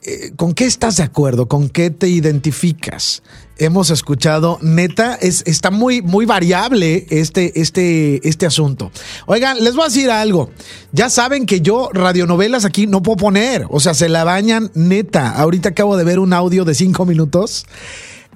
[0.10, 1.50] Eh, ¿Con qué estás de acuerdo?
[1.50, 3.22] ¿Con qué te identificas?
[3.60, 8.92] hemos escuchado, neta, es, está muy, muy variable este, este, este asunto.
[9.26, 10.52] Oigan, les voy a decir algo.
[10.92, 13.66] Ya saben que yo radionovelas aquí no puedo poner.
[13.70, 15.32] O sea, se la bañan neta.
[15.32, 17.66] Ahorita acabo de ver un audio de cinco minutos.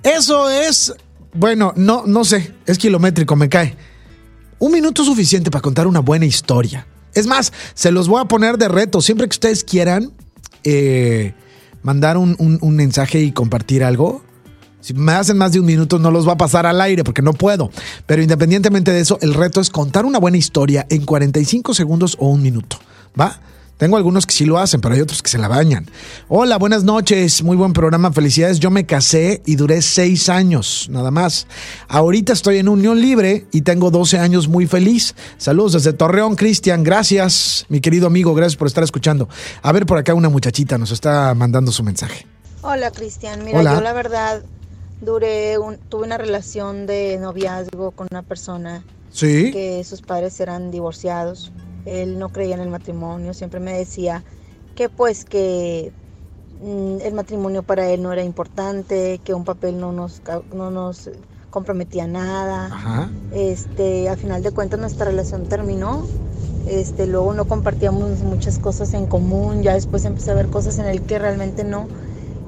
[0.03, 0.93] Eso es,
[1.33, 3.77] bueno, no, no sé, es kilométrico, me cae.
[4.59, 6.87] Un minuto suficiente para contar una buena historia.
[7.13, 9.01] Es más, se los voy a poner de reto.
[9.01, 10.11] Siempre que ustedes quieran
[10.63, 11.33] eh,
[11.83, 14.23] mandar un, un mensaje y compartir algo,
[14.81, 17.21] si me hacen más de un minuto no los va a pasar al aire porque
[17.21, 17.69] no puedo.
[18.05, 22.27] Pero independientemente de eso, el reto es contar una buena historia en 45 segundos o
[22.27, 22.77] un minuto.
[23.19, 23.39] ¿Va?
[23.81, 25.87] Tengo algunos que sí lo hacen, pero hay otros que se la bañan.
[26.27, 28.59] Hola, buenas noches, muy buen programa, felicidades.
[28.59, 31.47] Yo me casé y duré seis años, nada más.
[31.87, 35.15] Ahorita estoy en unión libre y tengo 12 años muy feliz.
[35.39, 39.27] Saludos desde Torreón, Cristian, gracias, mi querido amigo, gracias por estar escuchando.
[39.63, 42.27] A ver, por acá una muchachita nos está mandando su mensaje.
[42.61, 44.43] Hola, Cristian, mira, yo la verdad
[45.01, 48.83] duré un, tuve una relación de noviazgo con una persona
[49.19, 51.51] que sus padres eran divorciados.
[51.85, 54.23] Él no creía en el matrimonio, siempre me decía
[54.75, 55.93] que pues que
[56.61, 60.21] mm, el matrimonio para él no era importante, que un papel no nos,
[60.53, 61.09] no nos
[61.49, 62.75] comprometía nada.
[63.31, 66.11] Este, al final de cuentas nuestra relación terminó.
[66.65, 70.85] Este, luego no compartíamos muchas cosas en común, ya después empecé a ver cosas en
[70.85, 71.87] él que realmente no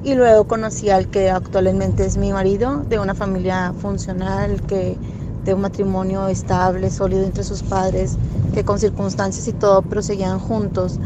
[0.03, 4.99] y luego conocí al que actualmente es mi marido, de una familia funcional, que
[5.45, 8.17] de un matrimonio estable, sólido entre sus padres,
[8.53, 10.99] que con circunstancias y todo, pero seguían juntos.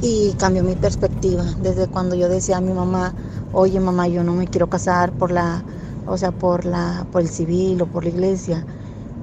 [0.00, 1.44] Y cambió mi perspectiva.
[1.62, 3.14] Desde cuando yo decía a mi mamá,
[3.52, 5.62] oye mamá, yo no me quiero casar por la,
[6.06, 8.66] o sea, por la, por el civil o por la iglesia,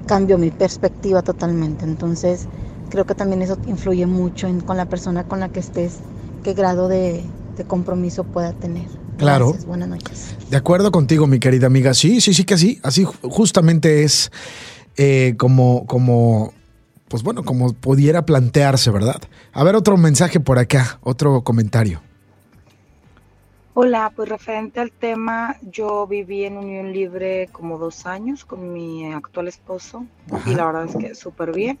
[0.06, 1.84] cambió mi perspectiva totalmente.
[1.84, 2.46] Entonces,
[2.90, 5.98] creo que también eso influye mucho en, con la persona con la que estés,
[6.42, 7.22] qué grado de,
[7.56, 8.86] de compromiso pueda tener.
[9.18, 9.54] Claro.
[9.66, 10.34] buenas noches.
[10.52, 11.94] De acuerdo contigo, mi querida amiga.
[11.94, 12.78] Sí, sí, sí que sí.
[12.82, 14.30] Así justamente es
[14.98, 16.52] eh, como, como,
[17.08, 19.16] pues bueno, como pudiera plantearse, ¿verdad?
[19.54, 22.02] A ver, otro mensaje por acá, otro comentario.
[23.72, 29.10] Hola, pues referente al tema, yo viví en unión libre como dos años con mi
[29.10, 30.04] actual esposo
[30.44, 31.78] y la verdad es que súper bien.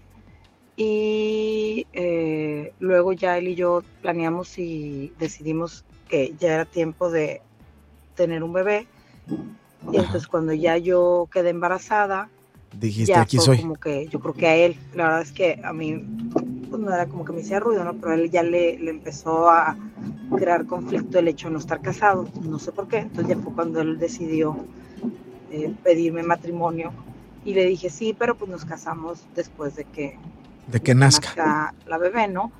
[0.76, 7.42] Y eh, luego ya él y yo planeamos y decidimos que ya era tiempo de
[8.14, 8.86] tener un bebé.
[9.90, 12.28] Y entonces cuando ya yo quedé embarazada,
[12.78, 13.60] dijiste aquí soy.
[13.60, 16.04] Como que yo creo que a él, la verdad es que a mí
[16.70, 17.94] pues no era como que me hacía ruido, ¿no?
[17.94, 19.76] Pero él ya le, le empezó a
[20.36, 22.98] crear conflicto el hecho de no estar casado, no sé por qué.
[22.98, 24.56] Entonces ya fue cuando él decidió
[25.50, 26.92] eh, pedirme matrimonio
[27.44, 30.18] y le dije sí, pero pues nos casamos después de que
[30.68, 31.74] de que nazca.
[31.86, 32.52] la bebé, ¿no?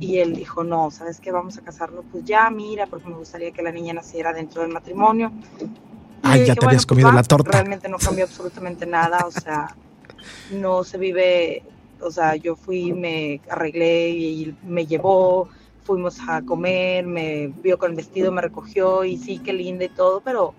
[0.00, 1.32] Y él dijo, no, ¿sabes qué?
[1.32, 4.70] Vamos a casarnos, pues ya, mira, porque me gustaría que la niña naciera dentro del
[4.70, 5.32] matrimonio.
[6.22, 7.50] Ay, ya te habías pues comido la torta.
[7.50, 9.74] Realmente no cambió absolutamente nada, o sea,
[10.52, 11.62] no se vive,
[12.00, 15.48] o sea, yo fui, me arreglé y me llevó,
[15.82, 19.88] fuimos a comer, me vio con el vestido, me recogió y sí, qué linda y
[19.88, 20.54] todo, pero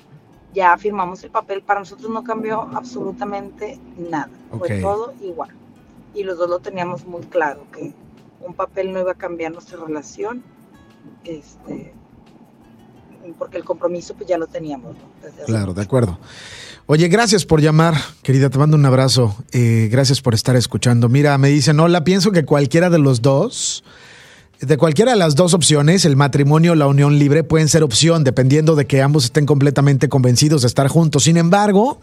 [0.54, 5.52] ya firmamos el papel, para nosotros no cambió absolutamente nada, fue todo igual.
[6.16, 7.94] Y los dos lo teníamos muy claro, que
[8.46, 10.44] un papel no iba a cambiar nuestra relación,
[11.24, 11.94] este,
[13.38, 14.96] porque el compromiso pues ya lo teníamos.
[15.46, 16.20] claro, de acuerdo.
[16.86, 19.36] Oye, gracias por llamar, querida, te mando un abrazo.
[19.52, 21.08] Eh, gracias por estar escuchando.
[21.08, 23.84] Mira, me dicen, hola, pienso que cualquiera de los dos,
[24.60, 28.24] de cualquiera de las dos opciones, el matrimonio o la unión libre, pueden ser opción,
[28.24, 31.26] dependiendo de que ambos estén completamente convencidos de estar juntos.
[31.26, 32.00] Sin embargo,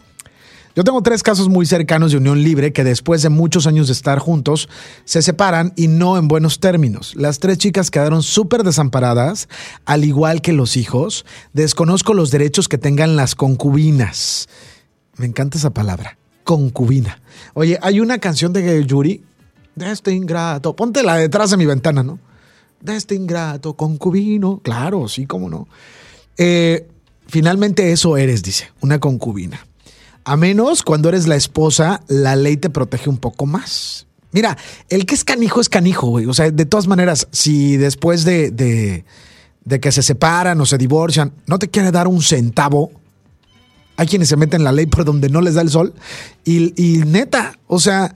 [0.77, 3.93] yo tengo tres casos muy cercanos de unión libre que después de muchos años de
[3.93, 4.69] estar juntos
[5.05, 7.15] se separan y no en buenos términos.
[7.15, 9.49] Las tres chicas quedaron súper desamparadas,
[9.85, 11.25] al igual que los hijos.
[11.51, 14.49] Desconozco los derechos que tengan las concubinas.
[15.15, 17.21] Me encanta esa palabra, concubina.
[17.55, 19.23] Oye, hay una canción de Yuri,
[19.73, 22.19] de este ingrato, la detrás de mi ventana, ¿no?
[22.81, 24.59] De este ingrato, concubino.
[24.63, 25.67] Claro, sí, cómo no.
[26.37, 26.87] Eh,
[27.25, 29.59] finalmente eso eres, dice, una concubina.
[30.27, 34.07] A menos cuando eres la esposa, la ley te protege un poco más.
[34.33, 34.57] Mira,
[34.89, 36.25] el que es canijo es canijo, güey.
[36.25, 41.31] O sea, de todas maneras, si después de, de, que se separan o se divorcian,
[41.45, 42.91] no te quiere dar un centavo,
[43.95, 45.93] hay quienes se meten la ley por donde no les da el sol.
[46.43, 46.73] Y,
[47.05, 48.13] neta, o sea,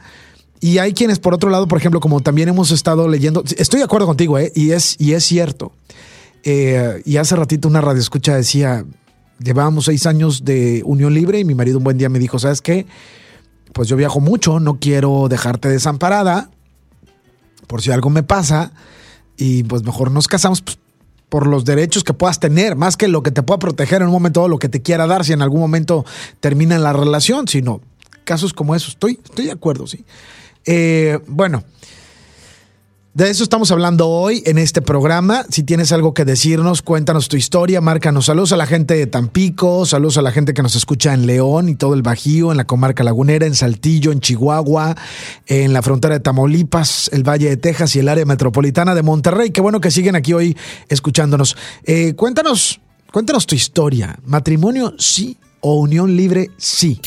[0.60, 3.86] y hay quienes por otro lado, por ejemplo, como también hemos estado leyendo, estoy de
[3.86, 4.52] acuerdo contigo, ¿eh?
[4.54, 5.72] y, es, y es cierto.
[6.44, 8.84] Eh, y hace ratito una radio escucha decía,
[9.44, 12.62] llevábamos seis años de unión libre y mi marido un buen día me dijo, ¿sabes
[12.62, 12.86] qué?
[13.74, 16.50] Pues yo viajo mucho, no quiero dejarte desamparada
[17.68, 18.74] por si algo me pasa
[19.38, 20.78] y pues mejor nos casamos pues,
[21.30, 24.14] por los derechos que puedas tener, más que lo que te pueda proteger en un
[24.14, 26.06] momento o lo que te quiera dar si en algún momento
[26.42, 27.82] termina la relación, sino
[28.26, 28.90] casos como esos.
[28.90, 30.04] Estoy, estoy de acuerdo, sí.
[30.66, 31.64] Eh, bueno.
[33.14, 35.46] De eso estamos hablando hoy en este programa.
[35.50, 38.28] Si tienes algo que decirnos, cuéntanos tu historia, márcanos.
[38.28, 41.68] Saludos a la gente de Tampico, saludos a la gente que nos escucha en León
[41.68, 44.96] y todo el Bajío, en la comarca lagunera, en Saltillo, en Chihuahua,
[45.48, 49.50] en la frontera de Tamaulipas, el Valle de Texas y el área metropolitana de Monterrey.
[49.50, 50.56] Qué bueno que siguen aquí hoy
[50.88, 51.58] escuchándonos.
[51.84, 52.80] Eh, cuéntanos,
[53.12, 54.18] cuéntanos tu historia.
[54.24, 57.02] ¿Matrimonio sí o unión libre sí?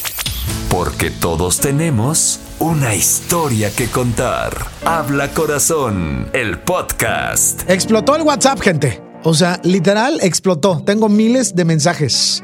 [0.69, 4.53] Porque todos tenemos una historia que contar.
[4.85, 7.69] Habla Corazón, el podcast.
[7.69, 9.03] Explotó el WhatsApp, gente.
[9.23, 10.83] O sea, literal explotó.
[10.85, 12.43] Tengo miles de mensajes.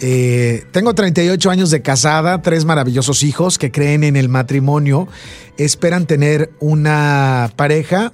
[0.00, 5.08] Eh, tengo 38 años de casada, tres maravillosos hijos que creen en el matrimonio,
[5.56, 8.12] esperan tener una pareja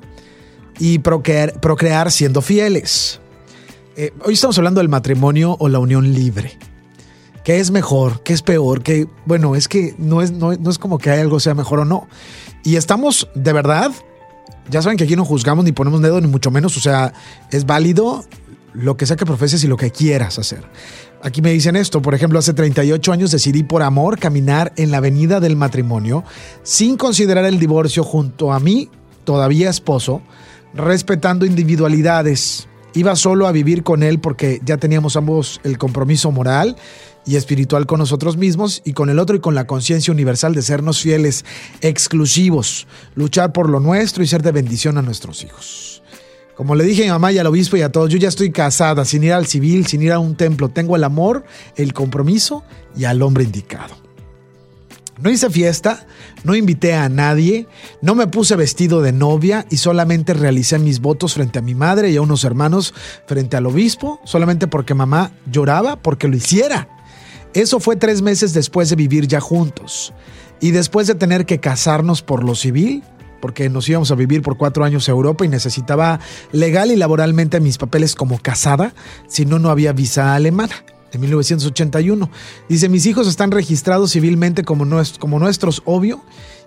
[0.78, 3.20] y procrear, siendo fieles.
[3.96, 6.58] Eh, hoy estamos hablando del matrimonio o la unión libre
[7.44, 10.98] qué es mejor, qué es peor, que bueno, es que no es, no, es como
[10.98, 12.08] que algo sea mejor o no.
[12.64, 13.92] Y estamos de verdad,
[14.70, 17.12] ya saben que aquí no juzgamos ni ponemos dedo, ni mucho menos, o sea,
[17.50, 18.24] es válido
[18.72, 20.64] lo que sea que profeses y lo que quieras hacer.
[21.22, 24.98] Aquí me dicen esto, por ejemplo, hace 38 años decidí por amor caminar en la
[24.98, 26.24] avenida del matrimonio
[26.62, 28.90] sin considerar el divorcio junto a mí,
[29.24, 30.22] todavía esposo,
[30.74, 32.68] respetando individualidades.
[32.94, 36.76] Iba solo a vivir con él porque ya teníamos ambos el compromiso moral
[37.26, 40.62] y espiritual con nosotros mismos y con el otro y con la conciencia universal de
[40.62, 41.44] sernos fieles,
[41.80, 46.02] exclusivos, luchar por lo nuestro y ser de bendición a nuestros hijos.
[46.56, 48.52] Como le dije a mi mamá y al obispo y a todos, yo ya estoy
[48.52, 50.68] casada, sin ir al civil, sin ir a un templo.
[50.68, 52.62] Tengo el amor, el compromiso
[52.96, 53.96] y al hombre indicado.
[55.20, 56.06] No hice fiesta,
[56.42, 57.66] no invité a nadie,
[58.02, 62.10] no me puse vestido de novia y solamente realicé mis votos frente a mi madre
[62.10, 62.94] y a unos hermanos
[63.26, 66.88] frente al obispo, solamente porque mamá lloraba porque lo hiciera.
[67.54, 70.12] Eso fue tres meses después de vivir ya juntos.
[70.60, 73.02] Y después de tener que casarnos por lo civil,
[73.40, 76.18] porque nos íbamos a vivir por cuatro años a Europa y necesitaba
[76.50, 78.94] legal y laboralmente mis papeles como casada,
[79.28, 80.74] si no, no había visa alemana.
[81.12, 82.28] En 1981.
[82.68, 84.84] Dice, mis hijos están registrados civilmente como,
[85.20, 86.24] como nuestros, obvio,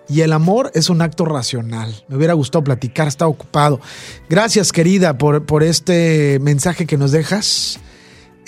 [0.07, 2.05] y el amor es un acto racional.
[2.07, 3.81] Me hubiera gustado platicar, está ocupado.
[4.29, 7.79] Gracias, querida, por, por este mensaje que nos dejas.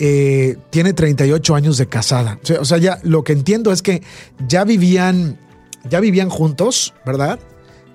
[0.01, 2.39] Eh, tiene 38 años de casada.
[2.59, 4.01] O sea, ya lo que entiendo es que
[4.47, 5.37] ya vivían,
[5.89, 7.37] ya vivían juntos, ¿verdad?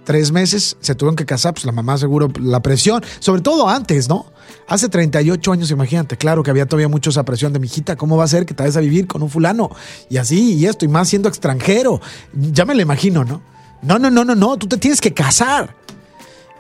[0.05, 4.11] Tres meses, se tuvieron que casar, pues la mamá seguro la presión, sobre todo antes,
[4.11, 4.27] ¿no?
[4.69, 8.19] Hace 38 años, imagínate, claro que había todavía mucho esa presión de mi hijita, ¿cómo
[8.19, 9.71] va a ser que te vayas a vivir con un fulano?
[10.11, 12.03] Y así, y esto, y más siendo extranjero.
[12.35, 13.41] Ya me lo imagino, ¿no?
[13.81, 15.75] No, no, no, no, no, tú te tienes que casar.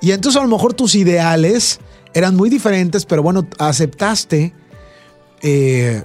[0.01, 1.81] Y entonces a lo mejor tus ideales
[2.15, 4.55] eran muy diferentes, pero bueno, aceptaste
[5.47, 6.03] eh,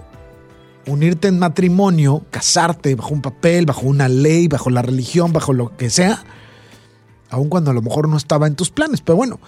[0.86, 5.76] unirte en matrimonio, casarte bajo un papel, bajo una ley, bajo la religión, bajo lo
[5.78, 6.26] que sea,
[7.30, 9.00] aun cuando a lo mejor no estaba en tus planes.
[9.00, 9.40] Pero bueno,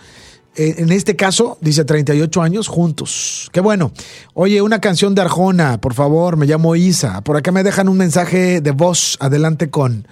[0.56, 3.50] en este caso, dice 38 años juntos.
[3.52, 3.92] Qué bueno.
[4.34, 7.22] Oye, una canción de Arjona, por favor, me llamo Isa.
[7.22, 9.18] Por acá me dejan un mensaje de voz.
[9.20, 10.06] Adelante con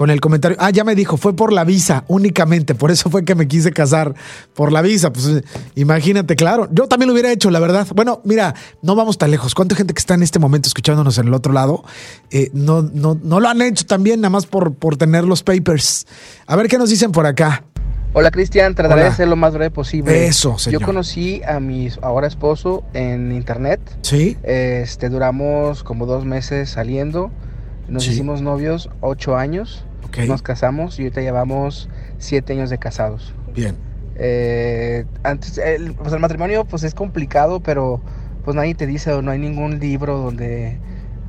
[0.00, 0.56] con el comentario.
[0.58, 3.70] Ah, ya me dijo, fue por la visa únicamente, por eso fue que me quise
[3.70, 4.14] casar
[4.54, 5.12] por la visa.
[5.12, 5.42] Pues
[5.74, 6.70] imagínate, claro.
[6.72, 7.86] Yo también lo hubiera hecho, la verdad.
[7.94, 9.54] Bueno, mira, no vamos tan lejos.
[9.54, 11.84] ¿Cuánta gente que está en este momento escuchándonos en el otro lado
[12.30, 16.06] eh, no, no, no lo han hecho también, nada más por, por tener los papers?
[16.46, 17.64] A ver qué nos dicen por acá.
[18.12, 20.26] Hola Cristian, trataré de ser lo más breve posible.
[20.26, 20.80] Eso, señor.
[20.80, 23.80] Yo conocí a mi ahora esposo en internet.
[24.02, 24.36] Sí.
[24.42, 27.30] Este, duramos como dos meses saliendo.
[27.88, 29.84] Nos hicimos novios ocho años.
[30.26, 33.32] Nos casamos y ahorita llevamos siete años de casados.
[33.54, 33.76] Bien.
[34.16, 38.00] Eh, antes, el, pues el matrimonio pues es complicado, pero
[38.44, 40.78] pues nadie te dice o no hay ningún libro donde,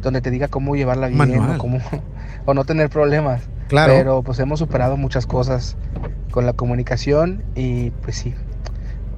[0.02, 1.80] donde te diga cómo llevarla bien o, cómo,
[2.45, 3.43] o no tener problemas.
[3.67, 3.93] Claro.
[3.93, 5.77] Pero pues hemos superado muchas cosas
[6.32, 8.34] con la comunicación y pues sí,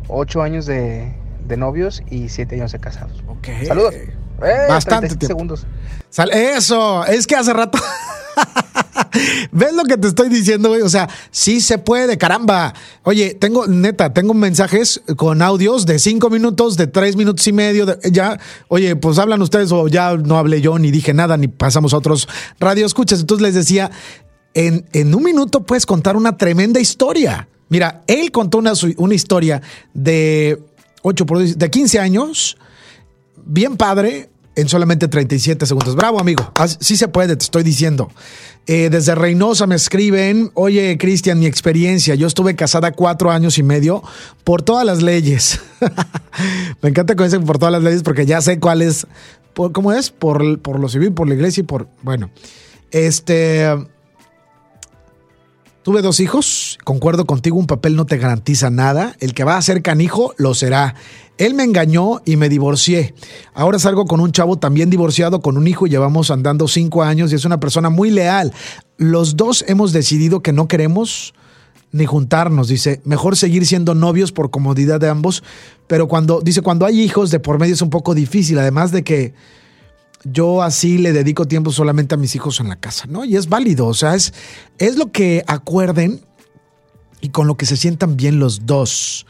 [0.07, 1.13] ocho años de,
[1.57, 3.23] novios y siete años de casados.
[3.27, 3.47] Ok.
[3.65, 3.95] Saludos.
[4.43, 5.65] Eh, Bastante segundos.
[6.31, 7.79] Eso, es que hace rato
[9.51, 10.81] ¿Ves lo que te estoy diciendo, güey?
[10.81, 12.73] O sea, sí se puede, caramba.
[13.03, 17.99] Oye, tengo, neta, tengo mensajes con audios de cinco minutos, de tres minutos y medio.
[18.11, 21.93] ya, oye, pues hablan ustedes o ya no hablé yo, ni dije nada, ni pasamos
[21.93, 22.27] a otros
[22.59, 23.19] radio escuchas.
[23.19, 23.91] Entonces les decía,
[24.53, 27.47] en, en un minuto puedes contar una tremenda historia.
[27.69, 29.61] Mira, él contó una, una historia
[29.93, 30.61] de
[31.01, 32.57] 8 por de 15 años,
[33.45, 35.95] bien padre, en solamente 37 segundos.
[35.95, 36.51] Bravo, amigo.
[36.79, 38.11] Sí se puede, te estoy diciendo.
[38.65, 43.63] Eh, desde Reynosa me escriben, oye, Cristian, mi experiencia, yo estuve casada cuatro años y
[43.63, 44.03] medio
[44.43, 45.59] por todas las leyes.
[46.81, 49.05] me encanta que por todas las leyes porque ya sé cuál es,
[49.53, 50.11] ¿cómo es?
[50.11, 52.29] Por, por lo civil, por la iglesia y por, bueno,
[52.91, 53.67] este...
[55.83, 59.17] Tuve dos hijos, concuerdo contigo, un papel no te garantiza nada.
[59.19, 60.95] El que va a ser canijo lo será.
[61.37, 63.13] Él me engañó y me divorcié.
[63.53, 67.33] Ahora salgo con un chavo también divorciado, con un hijo, y llevamos andando cinco años
[67.33, 68.53] y es una persona muy leal.
[68.95, 71.33] Los dos hemos decidido que no queremos
[71.91, 75.43] ni juntarnos, dice, mejor seguir siendo novios por comodidad de ambos,
[75.87, 79.03] pero cuando, dice, cuando hay hijos de por medio es un poco difícil, además de
[79.03, 79.33] que
[80.23, 83.25] yo así le dedico tiempo solamente a mis hijos en la casa, ¿no?
[83.25, 84.33] Y es válido, o sea, es,
[84.77, 86.21] es lo que acuerden
[87.21, 89.25] y con lo que se sientan bien los dos.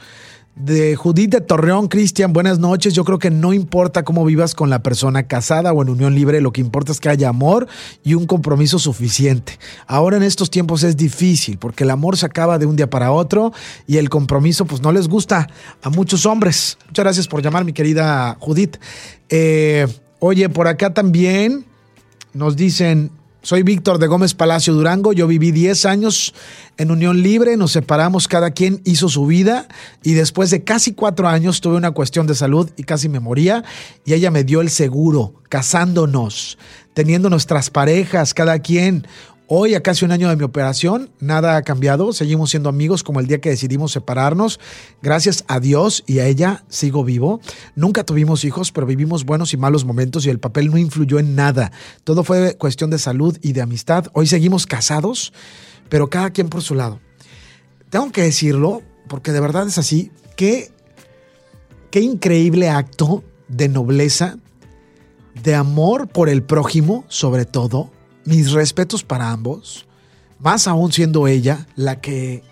[0.56, 2.93] De Judith de Torreón, Cristian, buenas noches.
[2.93, 6.41] Yo creo que no importa cómo vivas con la persona casada o en unión libre,
[6.41, 7.67] lo que importa es que haya amor
[8.03, 9.58] y un compromiso suficiente.
[9.88, 13.12] Ahora en estos tiempos es difícil porque el amor se acaba de un día para
[13.12, 13.51] otro
[13.88, 15.49] y el compromiso pues no les gusta
[15.82, 16.77] a muchos hombres.
[16.86, 18.77] Muchas gracias por llamar, mi querida Judith.
[19.29, 19.88] Eh,
[20.25, 21.65] Oye, por acá también
[22.33, 26.33] nos dicen, soy Víctor de Gómez Palacio Durango, yo viví 10 años
[26.77, 29.67] en unión libre, nos separamos, cada quien hizo su vida
[30.01, 33.65] y después de casi cuatro años tuve una cuestión de salud y casi me moría
[34.05, 36.57] y ella me dio el seguro, casándonos,
[36.93, 39.05] teniendo nuestras parejas, cada quien
[39.47, 42.13] Hoy, a casi un año de mi operación, nada ha cambiado.
[42.13, 44.58] Seguimos siendo amigos como el día que decidimos separarnos.
[45.01, 47.41] Gracias a Dios y a ella sigo vivo.
[47.75, 51.36] Nunca tuvimos hijos, pero vivimos buenos y malos momentos y el papel no influyó en
[51.36, 51.73] nada.
[52.06, 54.06] Todo fue cuestión de salud y de amistad.
[54.13, 55.34] Hoy seguimos casados,
[55.89, 57.01] pero cada quien por su lado.
[57.89, 60.10] Tengo que decirlo, porque de verdad es así.
[60.38, 60.71] Qué,
[61.91, 64.37] qué increíble acto de nobleza,
[65.44, 67.91] de amor por el prójimo, sobre todo
[68.26, 69.88] mis respetos para ambos,
[70.40, 72.44] más aún siendo ella la que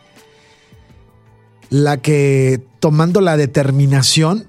[1.69, 4.47] la que tomando la determinación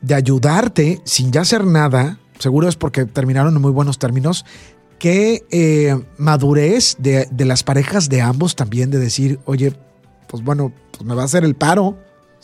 [0.00, 4.44] de ayudarte sin ya hacer nada, seguro es porque terminaron en muy buenos términos,
[4.98, 9.72] que eh, madurez de, de, las parejas de ambos también de decir, oye,
[10.26, 11.96] pues bueno, pues me va a hacer el paro,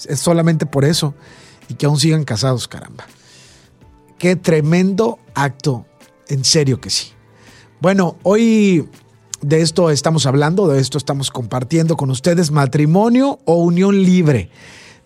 [0.09, 1.15] es solamente por eso,
[1.69, 3.07] y que aún sigan casados, caramba.
[4.19, 5.87] Qué tremendo acto,
[6.29, 7.14] en serio que sí.
[7.85, 8.89] Bueno, hoy
[9.43, 14.49] de esto estamos hablando, de esto estamos compartiendo con ustedes, matrimonio o unión libre.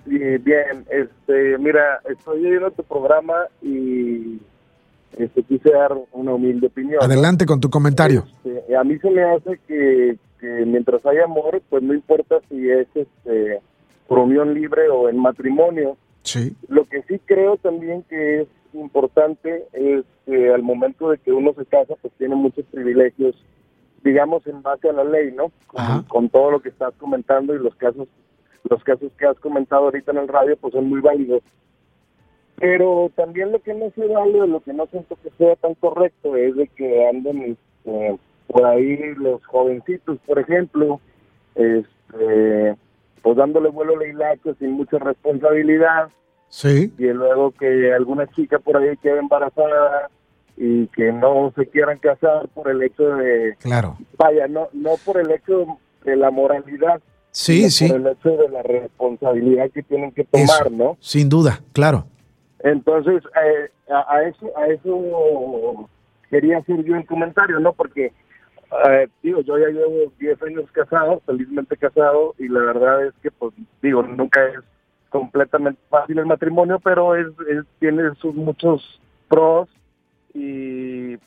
[0.05, 4.39] bien, este, mira, estoy viendo tu programa y
[5.17, 7.03] este, quise dar una humilde opinión.
[7.03, 8.25] Adelante con tu comentario.
[8.45, 10.17] Este, a mí se me hace que,
[10.65, 13.59] mientras hay amor, pues no importa si es este,
[14.07, 15.97] por unión libre o en matrimonio.
[16.23, 16.55] Sí.
[16.67, 21.53] Lo que sí creo también que es importante es que al momento de que uno
[21.53, 23.35] se casa, pues tiene muchos privilegios,
[24.03, 25.51] digamos, en base a la ley, ¿no?
[26.07, 28.07] con todo lo que estás comentando y los casos
[28.69, 31.41] los casos que has comentado ahorita en el radio pues son muy válidos.
[32.57, 36.35] Pero también lo que no se vale, lo que no siento que sea tan correcto
[36.35, 40.99] es de que anden este, por ahí los jovencitos, por ejemplo,
[41.55, 42.75] este,
[43.21, 46.09] pues dándole vuelo a la hilacha sin mucha responsabilidad.
[46.49, 46.93] Sí.
[46.97, 50.09] Y luego que alguna chica por ahí quede embarazada
[50.55, 53.55] y que no se quieran casar por el hecho de...
[53.59, 53.97] Claro.
[54.17, 55.65] Vaya, no, no por el hecho
[56.03, 57.01] de la moralidad,
[57.37, 57.87] Sí, sí.
[57.87, 60.97] Por el hecho de la responsabilidad que tienen que tomar, ¿no?
[60.99, 62.07] Sin duda, claro.
[62.61, 65.87] Entonces, eh, a, eso a eso
[66.31, 67.73] quería hacer yo el comentario, ¿no?
[67.73, 68.11] Porque,
[68.89, 73.29] eh, digo, yo ya llevo 10 años casado, felizmente casado, y la verdad es que,
[73.29, 74.59] pues, digo, nunca es
[75.09, 77.27] completamente fácil el matrimonio, pero es,
[77.79, 79.69] tiene sus muchos pros
[80.33, 81.17] y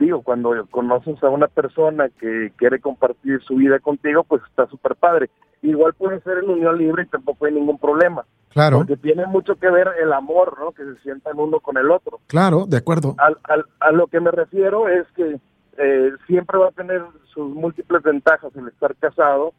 [0.00, 4.96] digo, cuando conoces a una persona que quiere compartir su vida contigo, pues está súper
[4.96, 5.30] padre.
[5.62, 8.24] Igual puede ser en unión libre y tampoco hay ningún problema.
[8.48, 8.78] Claro.
[8.78, 10.72] Porque tiene mucho que ver el amor, ¿no?
[10.72, 12.18] Que se sientan uno con el otro.
[12.26, 13.14] Claro, de acuerdo.
[13.18, 15.38] a lo que me refiero es que
[15.78, 17.02] eh, siempre va a tener
[17.32, 19.52] sus múltiples ventajas el estar casado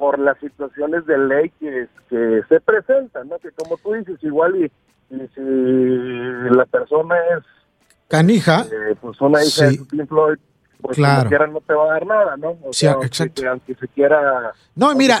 [0.00, 3.38] por las situaciones de ley que, que se presentan, ¿no?
[3.38, 4.72] Que como tú dices, igual y
[5.10, 5.40] si
[6.56, 7.44] la persona es
[8.08, 8.66] Canija.
[8.72, 10.38] Eh, pues una hija de Pink Floyd,
[10.80, 11.28] pues claro.
[11.28, 12.56] quiera no te va a dar nada, ¿no?
[12.62, 13.42] O sí, exacto.
[13.48, 14.52] Aunque, se quiera...
[14.74, 15.20] No, mira,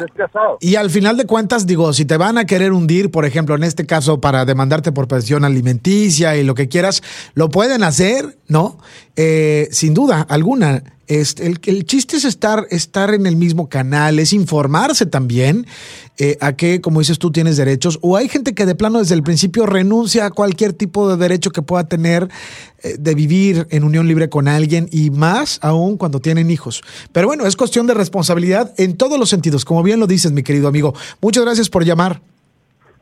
[0.58, 3.64] y al final de cuentas, digo, si te van a querer hundir, por ejemplo, en
[3.64, 7.02] este caso, para demandarte por pensión alimenticia y lo que quieras,
[7.34, 8.78] lo pueden hacer, ¿no?
[9.16, 10.82] Eh, sin duda alguna.
[11.06, 15.66] Este, el, el, chiste es estar, estar en el mismo canal, es informarse también
[16.18, 17.98] eh, a qué, como dices tú, tienes derechos.
[18.00, 21.50] O hay gente que de plano desde el principio renuncia a cualquier tipo de derecho
[21.50, 22.28] que pueda tener
[22.82, 26.82] eh, de vivir en unión libre con alguien y más aún cuando tienen hijos.
[27.12, 30.42] Pero bueno, es cuestión de responsabilidad en todos los sentidos, como bien lo dices, mi
[30.42, 30.94] querido amigo.
[31.20, 32.20] Muchas gracias por llamar.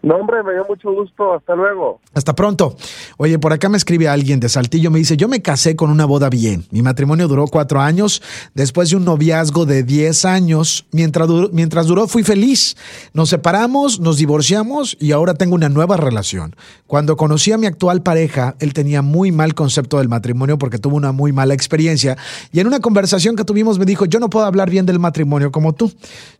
[0.01, 1.35] No, hombre, me dio mucho gusto.
[1.35, 2.01] Hasta luego.
[2.15, 2.77] Hasta pronto.
[3.17, 4.93] Oye, por acá me escribe alguien de Saltillo.
[4.93, 6.67] Me dice: Yo me casé con una boda bien.
[6.71, 8.23] Mi matrimonio duró cuatro años
[8.55, 10.87] después de un noviazgo de diez años.
[10.93, 12.77] Mientras duró, mientras duró, fui feliz.
[13.13, 16.55] Nos separamos, nos divorciamos y ahora tengo una nueva relación.
[16.87, 20.97] Cuando conocí a mi actual pareja, él tenía muy mal concepto del matrimonio porque tuvo
[20.97, 22.17] una muy mala experiencia.
[22.53, 25.51] Y en una conversación que tuvimos me dijo: Yo no puedo hablar bien del matrimonio
[25.51, 25.93] como tú.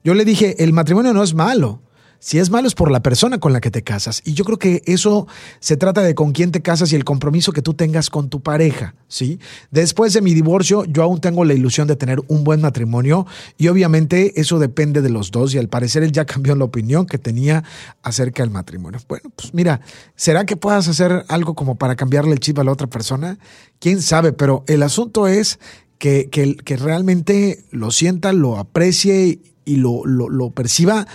[0.05, 1.81] Yo le dije: El matrimonio no es malo.
[2.21, 4.23] Si es malo es por la persona con la que te casas.
[4.25, 5.29] Y yo creo que eso
[5.61, 8.41] se trata de con quién te casas y el compromiso que tú tengas con tu
[8.41, 9.39] pareja, ¿sí?
[9.71, 13.69] Después de mi divorcio, yo aún tengo la ilusión de tener un buen matrimonio y
[13.69, 17.19] obviamente eso depende de los dos y al parecer él ya cambió la opinión que
[17.19, 17.63] tenía
[18.03, 19.01] acerca del matrimonio.
[19.09, 19.81] Bueno, pues mira,
[20.17, 23.39] ¿será que puedas hacer algo como para cambiarle el chip a la otra persona?
[23.79, 24.33] ¿Quién sabe?
[24.33, 25.61] Pero el asunto es
[25.99, 31.07] que, que, realmente lo sienta, lo aprecie y lo, lo, lo perciba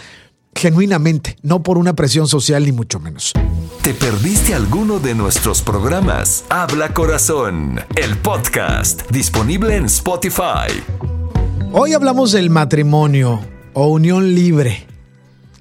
[0.55, 3.33] genuinamente, no por una presión social ni mucho menos.
[3.81, 6.45] ¿Te perdiste alguno de nuestros programas?
[6.49, 10.71] Habla Corazón, el podcast, disponible en Spotify.
[11.71, 13.41] Hoy hablamos del matrimonio
[13.73, 14.87] o unión libre.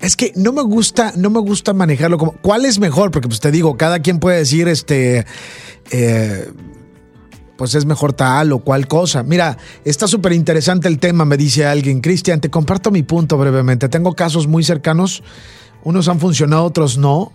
[0.01, 3.41] Es que no me gusta, no me gusta manejarlo como cuál es mejor, porque pues
[3.41, 5.27] te digo, cada quien puede decir este
[5.91, 6.53] eh,
[7.63, 9.23] pues es mejor tal o cual cosa.
[9.23, 12.01] Mira, está súper interesante el tema, me dice alguien.
[12.01, 13.89] Cristian, te comparto mi punto brevemente.
[13.89, 15.23] Tengo casos muy cercanos,
[15.85, 17.31] unos han funcionado, otros no.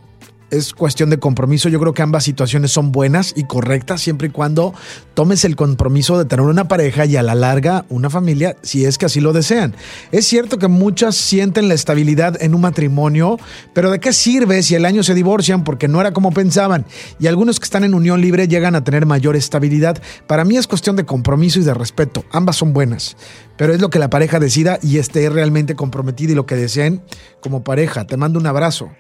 [0.51, 1.69] Es cuestión de compromiso.
[1.69, 4.73] Yo creo que ambas situaciones son buenas y correctas siempre y cuando
[5.13, 8.97] tomes el compromiso de tener una pareja y a la larga una familia, si es
[8.97, 9.75] que así lo desean.
[10.11, 13.37] Es cierto que muchas sienten la estabilidad en un matrimonio,
[13.73, 16.85] pero ¿de qué sirve si el año se divorcian porque no era como pensaban?
[17.19, 20.01] Y algunos que están en unión libre llegan a tener mayor estabilidad.
[20.27, 22.23] Para mí es cuestión de compromiso y de respeto.
[22.31, 23.17] Ambas son buenas,
[23.57, 27.01] pero es lo que la pareja decida y esté realmente comprometida y lo que deseen
[27.41, 28.05] como pareja.
[28.05, 28.91] Te mando un abrazo.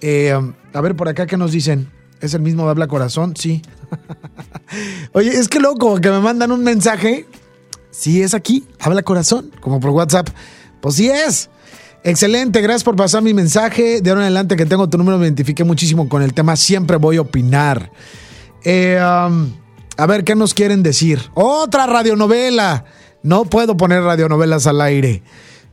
[0.00, 0.38] Eh,
[0.72, 1.90] a ver, por acá, ¿qué nos dicen?
[2.20, 3.34] ¿Es el mismo de Habla Corazón?
[3.36, 3.62] Sí.
[5.12, 7.26] Oye, es que loco, que me mandan un mensaje.
[7.90, 10.28] Sí, es aquí, Habla Corazón, como por WhatsApp.
[10.80, 11.50] Pues sí es.
[12.02, 14.00] Excelente, gracias por pasar mi mensaje.
[14.00, 16.56] De ahora en adelante que tengo tu número, me identifiqué muchísimo con el tema.
[16.56, 17.90] Siempre voy a opinar.
[18.64, 19.52] Eh, um,
[19.96, 21.20] a ver, ¿qué nos quieren decir?
[21.34, 22.84] Otra radionovela.
[23.22, 25.22] No puedo poner radionovelas al aire.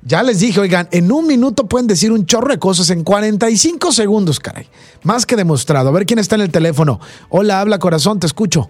[0.08, 3.92] Ya les dije, oigan, en un minuto pueden decir un chorro de cosas, en 45
[3.92, 4.66] segundos, caray.
[5.04, 5.90] Más que demostrado.
[5.90, 7.02] A ver quién está en el teléfono.
[7.28, 8.70] Hola, habla corazón, te escucho.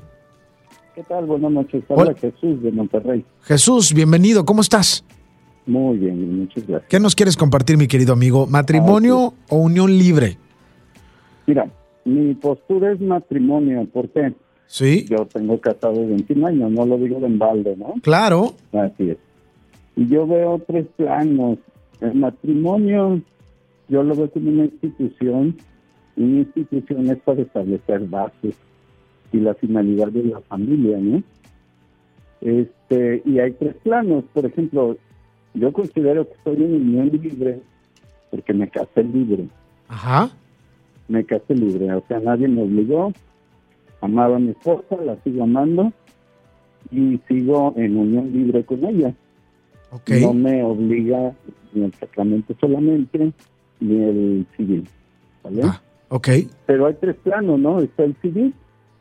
[0.95, 1.27] ¿Qué tal?
[1.27, 1.83] Buenas noches.
[1.91, 3.23] Habla Jesús de Monterrey.
[3.43, 4.45] Jesús, bienvenido.
[4.45, 5.05] ¿Cómo estás?
[5.67, 6.89] Muy bien, muchas gracias.
[6.89, 8.47] ¿Qué nos quieres compartir, mi querido amigo?
[8.47, 10.39] ¿Matrimonio ah, o unión libre?
[11.45, 11.69] Mira,
[12.03, 13.87] mi postura es matrimonio.
[13.93, 14.33] ¿Por qué?
[14.65, 15.05] Sí.
[15.07, 17.93] Yo tengo casado 21 años, no lo digo de embalde, ¿no?
[18.01, 18.55] Claro.
[18.73, 19.17] Así es.
[19.97, 21.57] Y yo veo tres planos.
[21.99, 23.19] El matrimonio,
[23.89, 25.57] yo lo veo como una institución.
[26.15, 28.55] Una institución es para establecer bases
[29.33, 31.23] y la finalidad de la familia, ¿no?
[32.41, 34.23] Este, y hay tres planos.
[34.33, 34.97] Por ejemplo,
[35.55, 37.59] yo considero que soy un unión libre
[38.29, 39.47] porque me casé libre.
[39.87, 40.29] Ajá.
[41.07, 41.91] Me casé libre.
[41.93, 43.11] O sea, nadie me obligó.
[44.01, 45.91] Amaba a mi esposa, la sigo amando
[46.91, 49.15] y sigo en unión libre con ella.
[49.91, 51.33] No me obliga
[51.73, 53.31] ni el sacramento solamente,
[53.79, 54.87] ni el civil.
[55.43, 55.61] ¿Vale?
[55.63, 56.29] Ah, ok.
[56.65, 57.79] Pero hay tres planos, ¿no?
[57.79, 58.53] Está el civil,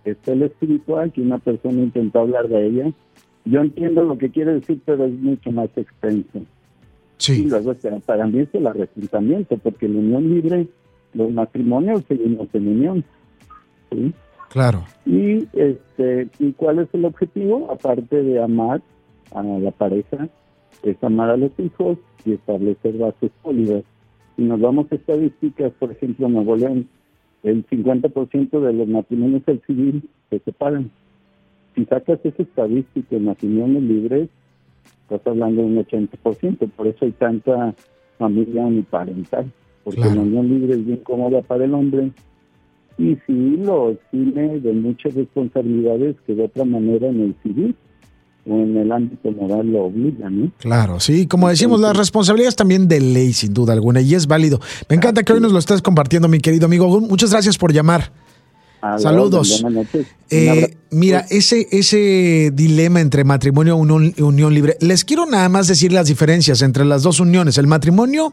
[0.04, 2.92] está el espiritual, que una persona intentó hablar de ella.
[3.44, 6.40] Yo entiendo lo que quiere decir, pero es mucho más extenso.
[7.18, 7.44] Sí.
[7.44, 7.74] Y luego
[8.04, 10.66] para mí es el arrepentimiento, porque la unión libre,
[11.14, 13.04] los matrimonios seguimos en unión.
[13.90, 14.12] ¿sí?
[14.50, 14.84] Claro.
[15.04, 17.70] Y, este, ¿Y cuál es el objetivo?
[17.70, 18.82] Aparte de amar
[19.32, 20.28] a la pareja,
[20.82, 23.84] es amar a los hijos y establecer bases sólidas.
[24.36, 26.88] Si nos vamos a estadísticas, por ejemplo, en Nuevo León,
[27.42, 30.90] el 50% de los matrimonios del civil se separan.
[31.74, 34.28] Si sacas esa estadística en matrimonios libres,
[35.02, 37.74] estás hablando de un 80%, por eso hay tanta
[38.18, 39.50] familia uniparental,
[39.84, 42.10] porque la unión libre es bien cómoda para el hombre
[42.98, 47.76] y sí lo exime de muchas responsabilidades que de otra manera en el civil
[48.46, 50.52] en el ámbito moral lo obligan, ¿no?
[50.58, 54.60] Claro, sí, como decimos, las responsabilidades también de ley, sin duda alguna, y es válido.
[54.88, 57.00] Me encanta que hoy nos lo estés compartiendo, mi querido amigo.
[57.00, 58.12] Muchas gracias por llamar.
[58.98, 59.64] Saludos.
[60.30, 63.76] Eh, mira, ese, ese dilema entre matrimonio
[64.16, 67.58] y unión, libre, les quiero nada más decir las diferencias entre las dos uniones.
[67.58, 68.32] El matrimonio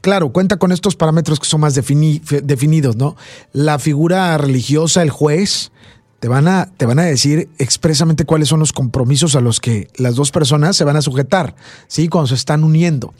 [0.00, 3.16] claro, cuenta con estos parámetros que son más definidos, ¿no?
[3.52, 5.72] La figura religiosa, el juez,
[6.20, 9.88] te van, a, te van a decir expresamente cuáles son los compromisos a los que
[9.96, 11.54] las dos personas se van a sujetar,
[11.86, 12.08] ¿sí?
[12.08, 13.14] Cuando se están uniendo.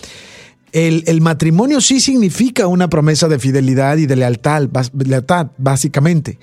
[0.73, 4.69] El, el matrimonio sí significa una promesa de fidelidad y de lealtad,
[5.57, 6.39] básicamente.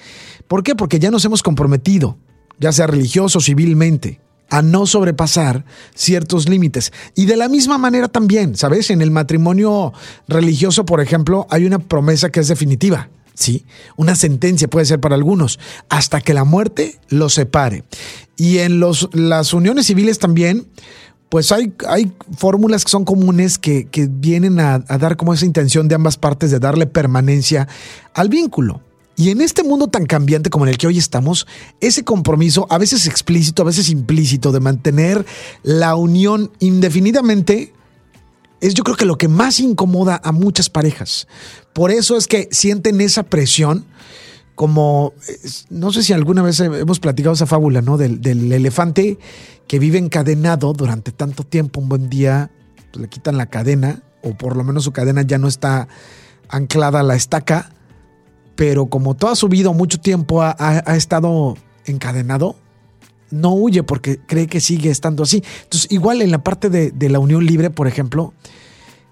[0.48, 0.76] ¿Por qué?
[0.76, 2.18] Porque ya nos hemos comprometido,
[2.60, 6.94] ya sea religioso o civilmente, a no sobrepasar ciertos límites.
[7.16, 8.90] Y de la misma manera también, ¿sabes?
[8.90, 9.94] En el matrimonio
[10.28, 13.10] religioso, por ejemplo, hay una promesa que es definitiva.
[13.36, 13.66] ¿Sí?
[13.96, 15.60] Una sentencia puede ser para algunos,
[15.90, 17.84] hasta que la muerte los separe.
[18.36, 20.68] Y en los, las uniones civiles también,
[21.30, 25.88] pues hay, hay fórmulas que son comunes que, vienen a, a, dar como esa intención
[25.88, 27.68] de ambas partes de darle permanencia
[28.14, 28.82] al vínculo.
[29.18, 31.48] Y en este mundo tan cambiante como en el que hoy estamos,
[31.80, 35.26] ese compromiso, a veces explícito, a veces implícito, de mantener
[35.64, 37.74] la unión indefinidamente,
[38.60, 41.28] es yo creo que lo que más incomoda a muchas parejas.
[41.76, 43.84] Por eso es que sienten esa presión
[44.56, 45.12] como,
[45.70, 47.98] no sé si alguna vez hemos platicado esa fábula, ¿no?
[47.98, 49.20] Del, elefante
[49.68, 52.50] que vive encadenado durante tanto tiempo, un buen día
[52.94, 55.90] pues, le quitan la cadena, o por lo menos su cadena ya no está
[56.48, 57.74] anclada a la estaca,
[58.56, 62.56] pero como toda su vida, mucho tiempo ha, estado encadenado,
[63.32, 65.44] no huye porque cree que sigue estando así.
[65.64, 68.34] Entonces, igual en la parte de, de la unión libre, por ejemplo,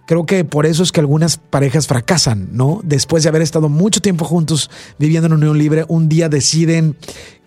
[0.05, 2.81] Creo que por eso es que algunas parejas fracasan, ¿no?
[2.83, 6.97] Después de haber estado mucho tiempo juntos viviendo en unión libre, un día deciden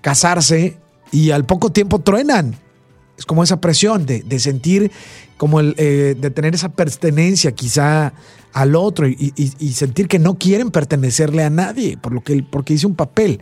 [0.01, 0.79] casarse
[1.13, 2.57] y al poco tiempo truenan.
[3.19, 4.91] Es como esa presión de, sentir,
[5.37, 8.13] como el, eh, de tener esa pertenencia quizá
[8.53, 9.33] al otro y,
[9.73, 13.41] sentir que no quieren pertenecerle a nadie por lo que, porque hice un papel.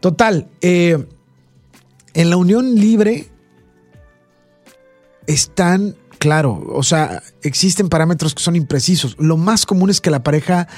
[0.00, 1.06] Total, eh,
[2.12, 3.28] en la unión libre
[5.26, 9.16] están, claro, o sea, existen parámetros que son imprecisos.
[9.18, 10.68] Lo más común es que la pareja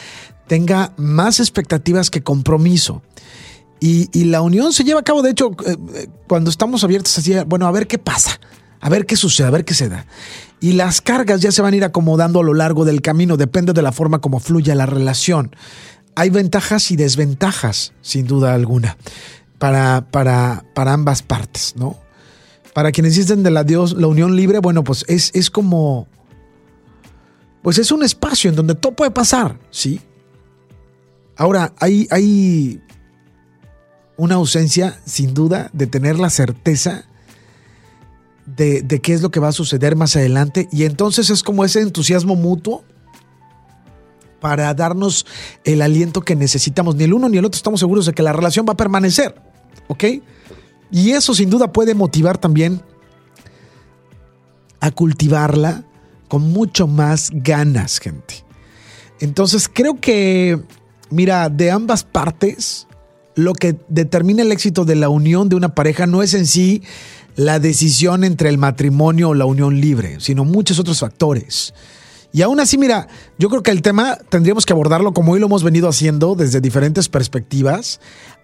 [0.46, 3.02] tenga más expectativas que compromiso.
[3.80, 7.34] Y, la unión se lleva a cabo, de hecho, eh, eh, cuando estamos abiertos así,
[7.46, 8.38] bueno, a ver qué pasa,
[8.80, 10.06] a ver qué sucede, a ver qué se da.
[10.60, 13.72] Y las cargas ya se van a ir acomodando a lo largo del camino, depende
[13.72, 15.56] de la forma como fluya la relación.
[16.14, 18.96] Hay ventajas y desventajas, sin duda alguna,
[19.58, 22.01] para, para, para ambas partes, ¿no?
[22.74, 26.08] Para quienes dicen de la, Dios, la unión libre, bueno, pues es, es como,
[27.62, 30.00] pues es un espacio en donde todo puede pasar, ¿sí?
[31.36, 32.80] Ahora, hay, hay
[34.16, 37.04] una ausencia, sin duda, de tener la certeza
[38.46, 40.68] de, qué es lo que va a suceder más adelante.
[40.72, 42.84] Y entonces es como ese entusiasmo mutuo
[44.40, 45.26] para darnos
[45.64, 46.96] el aliento que necesitamos.
[46.96, 49.34] Ni el uno ni el otro estamos seguros de que la relación va a permanecer.
[49.88, 50.04] ¿Ok?
[50.92, 52.82] Y eso sin duda puede motivar también
[54.78, 55.84] a cultivarla
[56.28, 58.44] con mucho más ganas, gente.
[59.20, 60.60] Entonces creo que,
[61.10, 62.86] mira, de ambas partes,
[63.34, 66.82] lo que determina el éxito de la unión de una pareja no es en sí
[67.36, 71.72] la decisión entre el matrimonio o la unión libre, sino muchos otros factores.
[72.34, 75.46] Y aún así, mira, yo creo que el tema tendríamos que abordarlo como hoy lo
[75.46, 78.00] hemos venido haciendo desde diferentes perspectivas,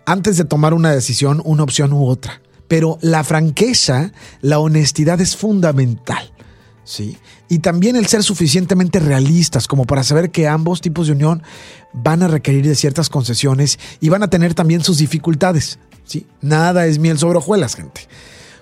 [0.09, 2.40] antes de tomar una decisión, una opción u otra.
[2.66, 6.32] Pero la franqueza, la honestidad es fundamental.
[6.82, 7.18] ¿sí?
[7.50, 11.42] Y también el ser suficientemente realistas como para saber que ambos tipos de unión
[11.92, 15.78] van a requerir de ciertas concesiones y van a tener también sus dificultades.
[16.04, 16.26] ¿sí?
[16.40, 18.09] Nada es miel sobre hojuelas, gente.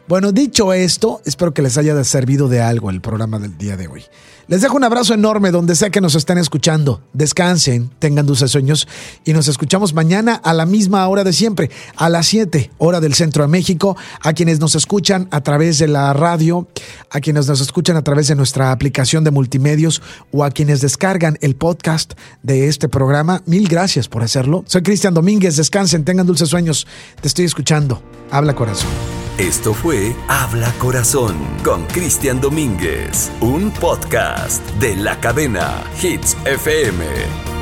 [0.08, 3.86] Bueno, dicho esto, espero que les haya servido de algo el programa del día de
[3.86, 4.02] hoy.
[4.48, 7.02] Les dejo un abrazo enorme donde sea que nos estén escuchando.
[7.12, 8.86] Descansen, tengan dulces sueños
[9.24, 13.14] y nos escuchamos mañana a la misma hora de siempre, a las 7 hora del
[13.14, 13.96] centro de México.
[14.22, 16.68] A quienes nos escuchan a través de la radio,
[17.10, 21.38] a quienes nos escuchan a través de nuestra aplicación de multimedios o a quienes descargan
[21.40, 22.12] el podcast
[22.44, 24.62] de este programa, mil gracias por hacerlo.
[24.68, 26.86] Soy Cristian Domínguez, descansen, tengan dulces sueños.
[27.20, 28.00] Te estoy escuchando.
[28.30, 29.25] Habla corazón.
[29.38, 37.55] Esto fue Habla Corazón con Cristian Domínguez, un podcast de la cadena Hits FM.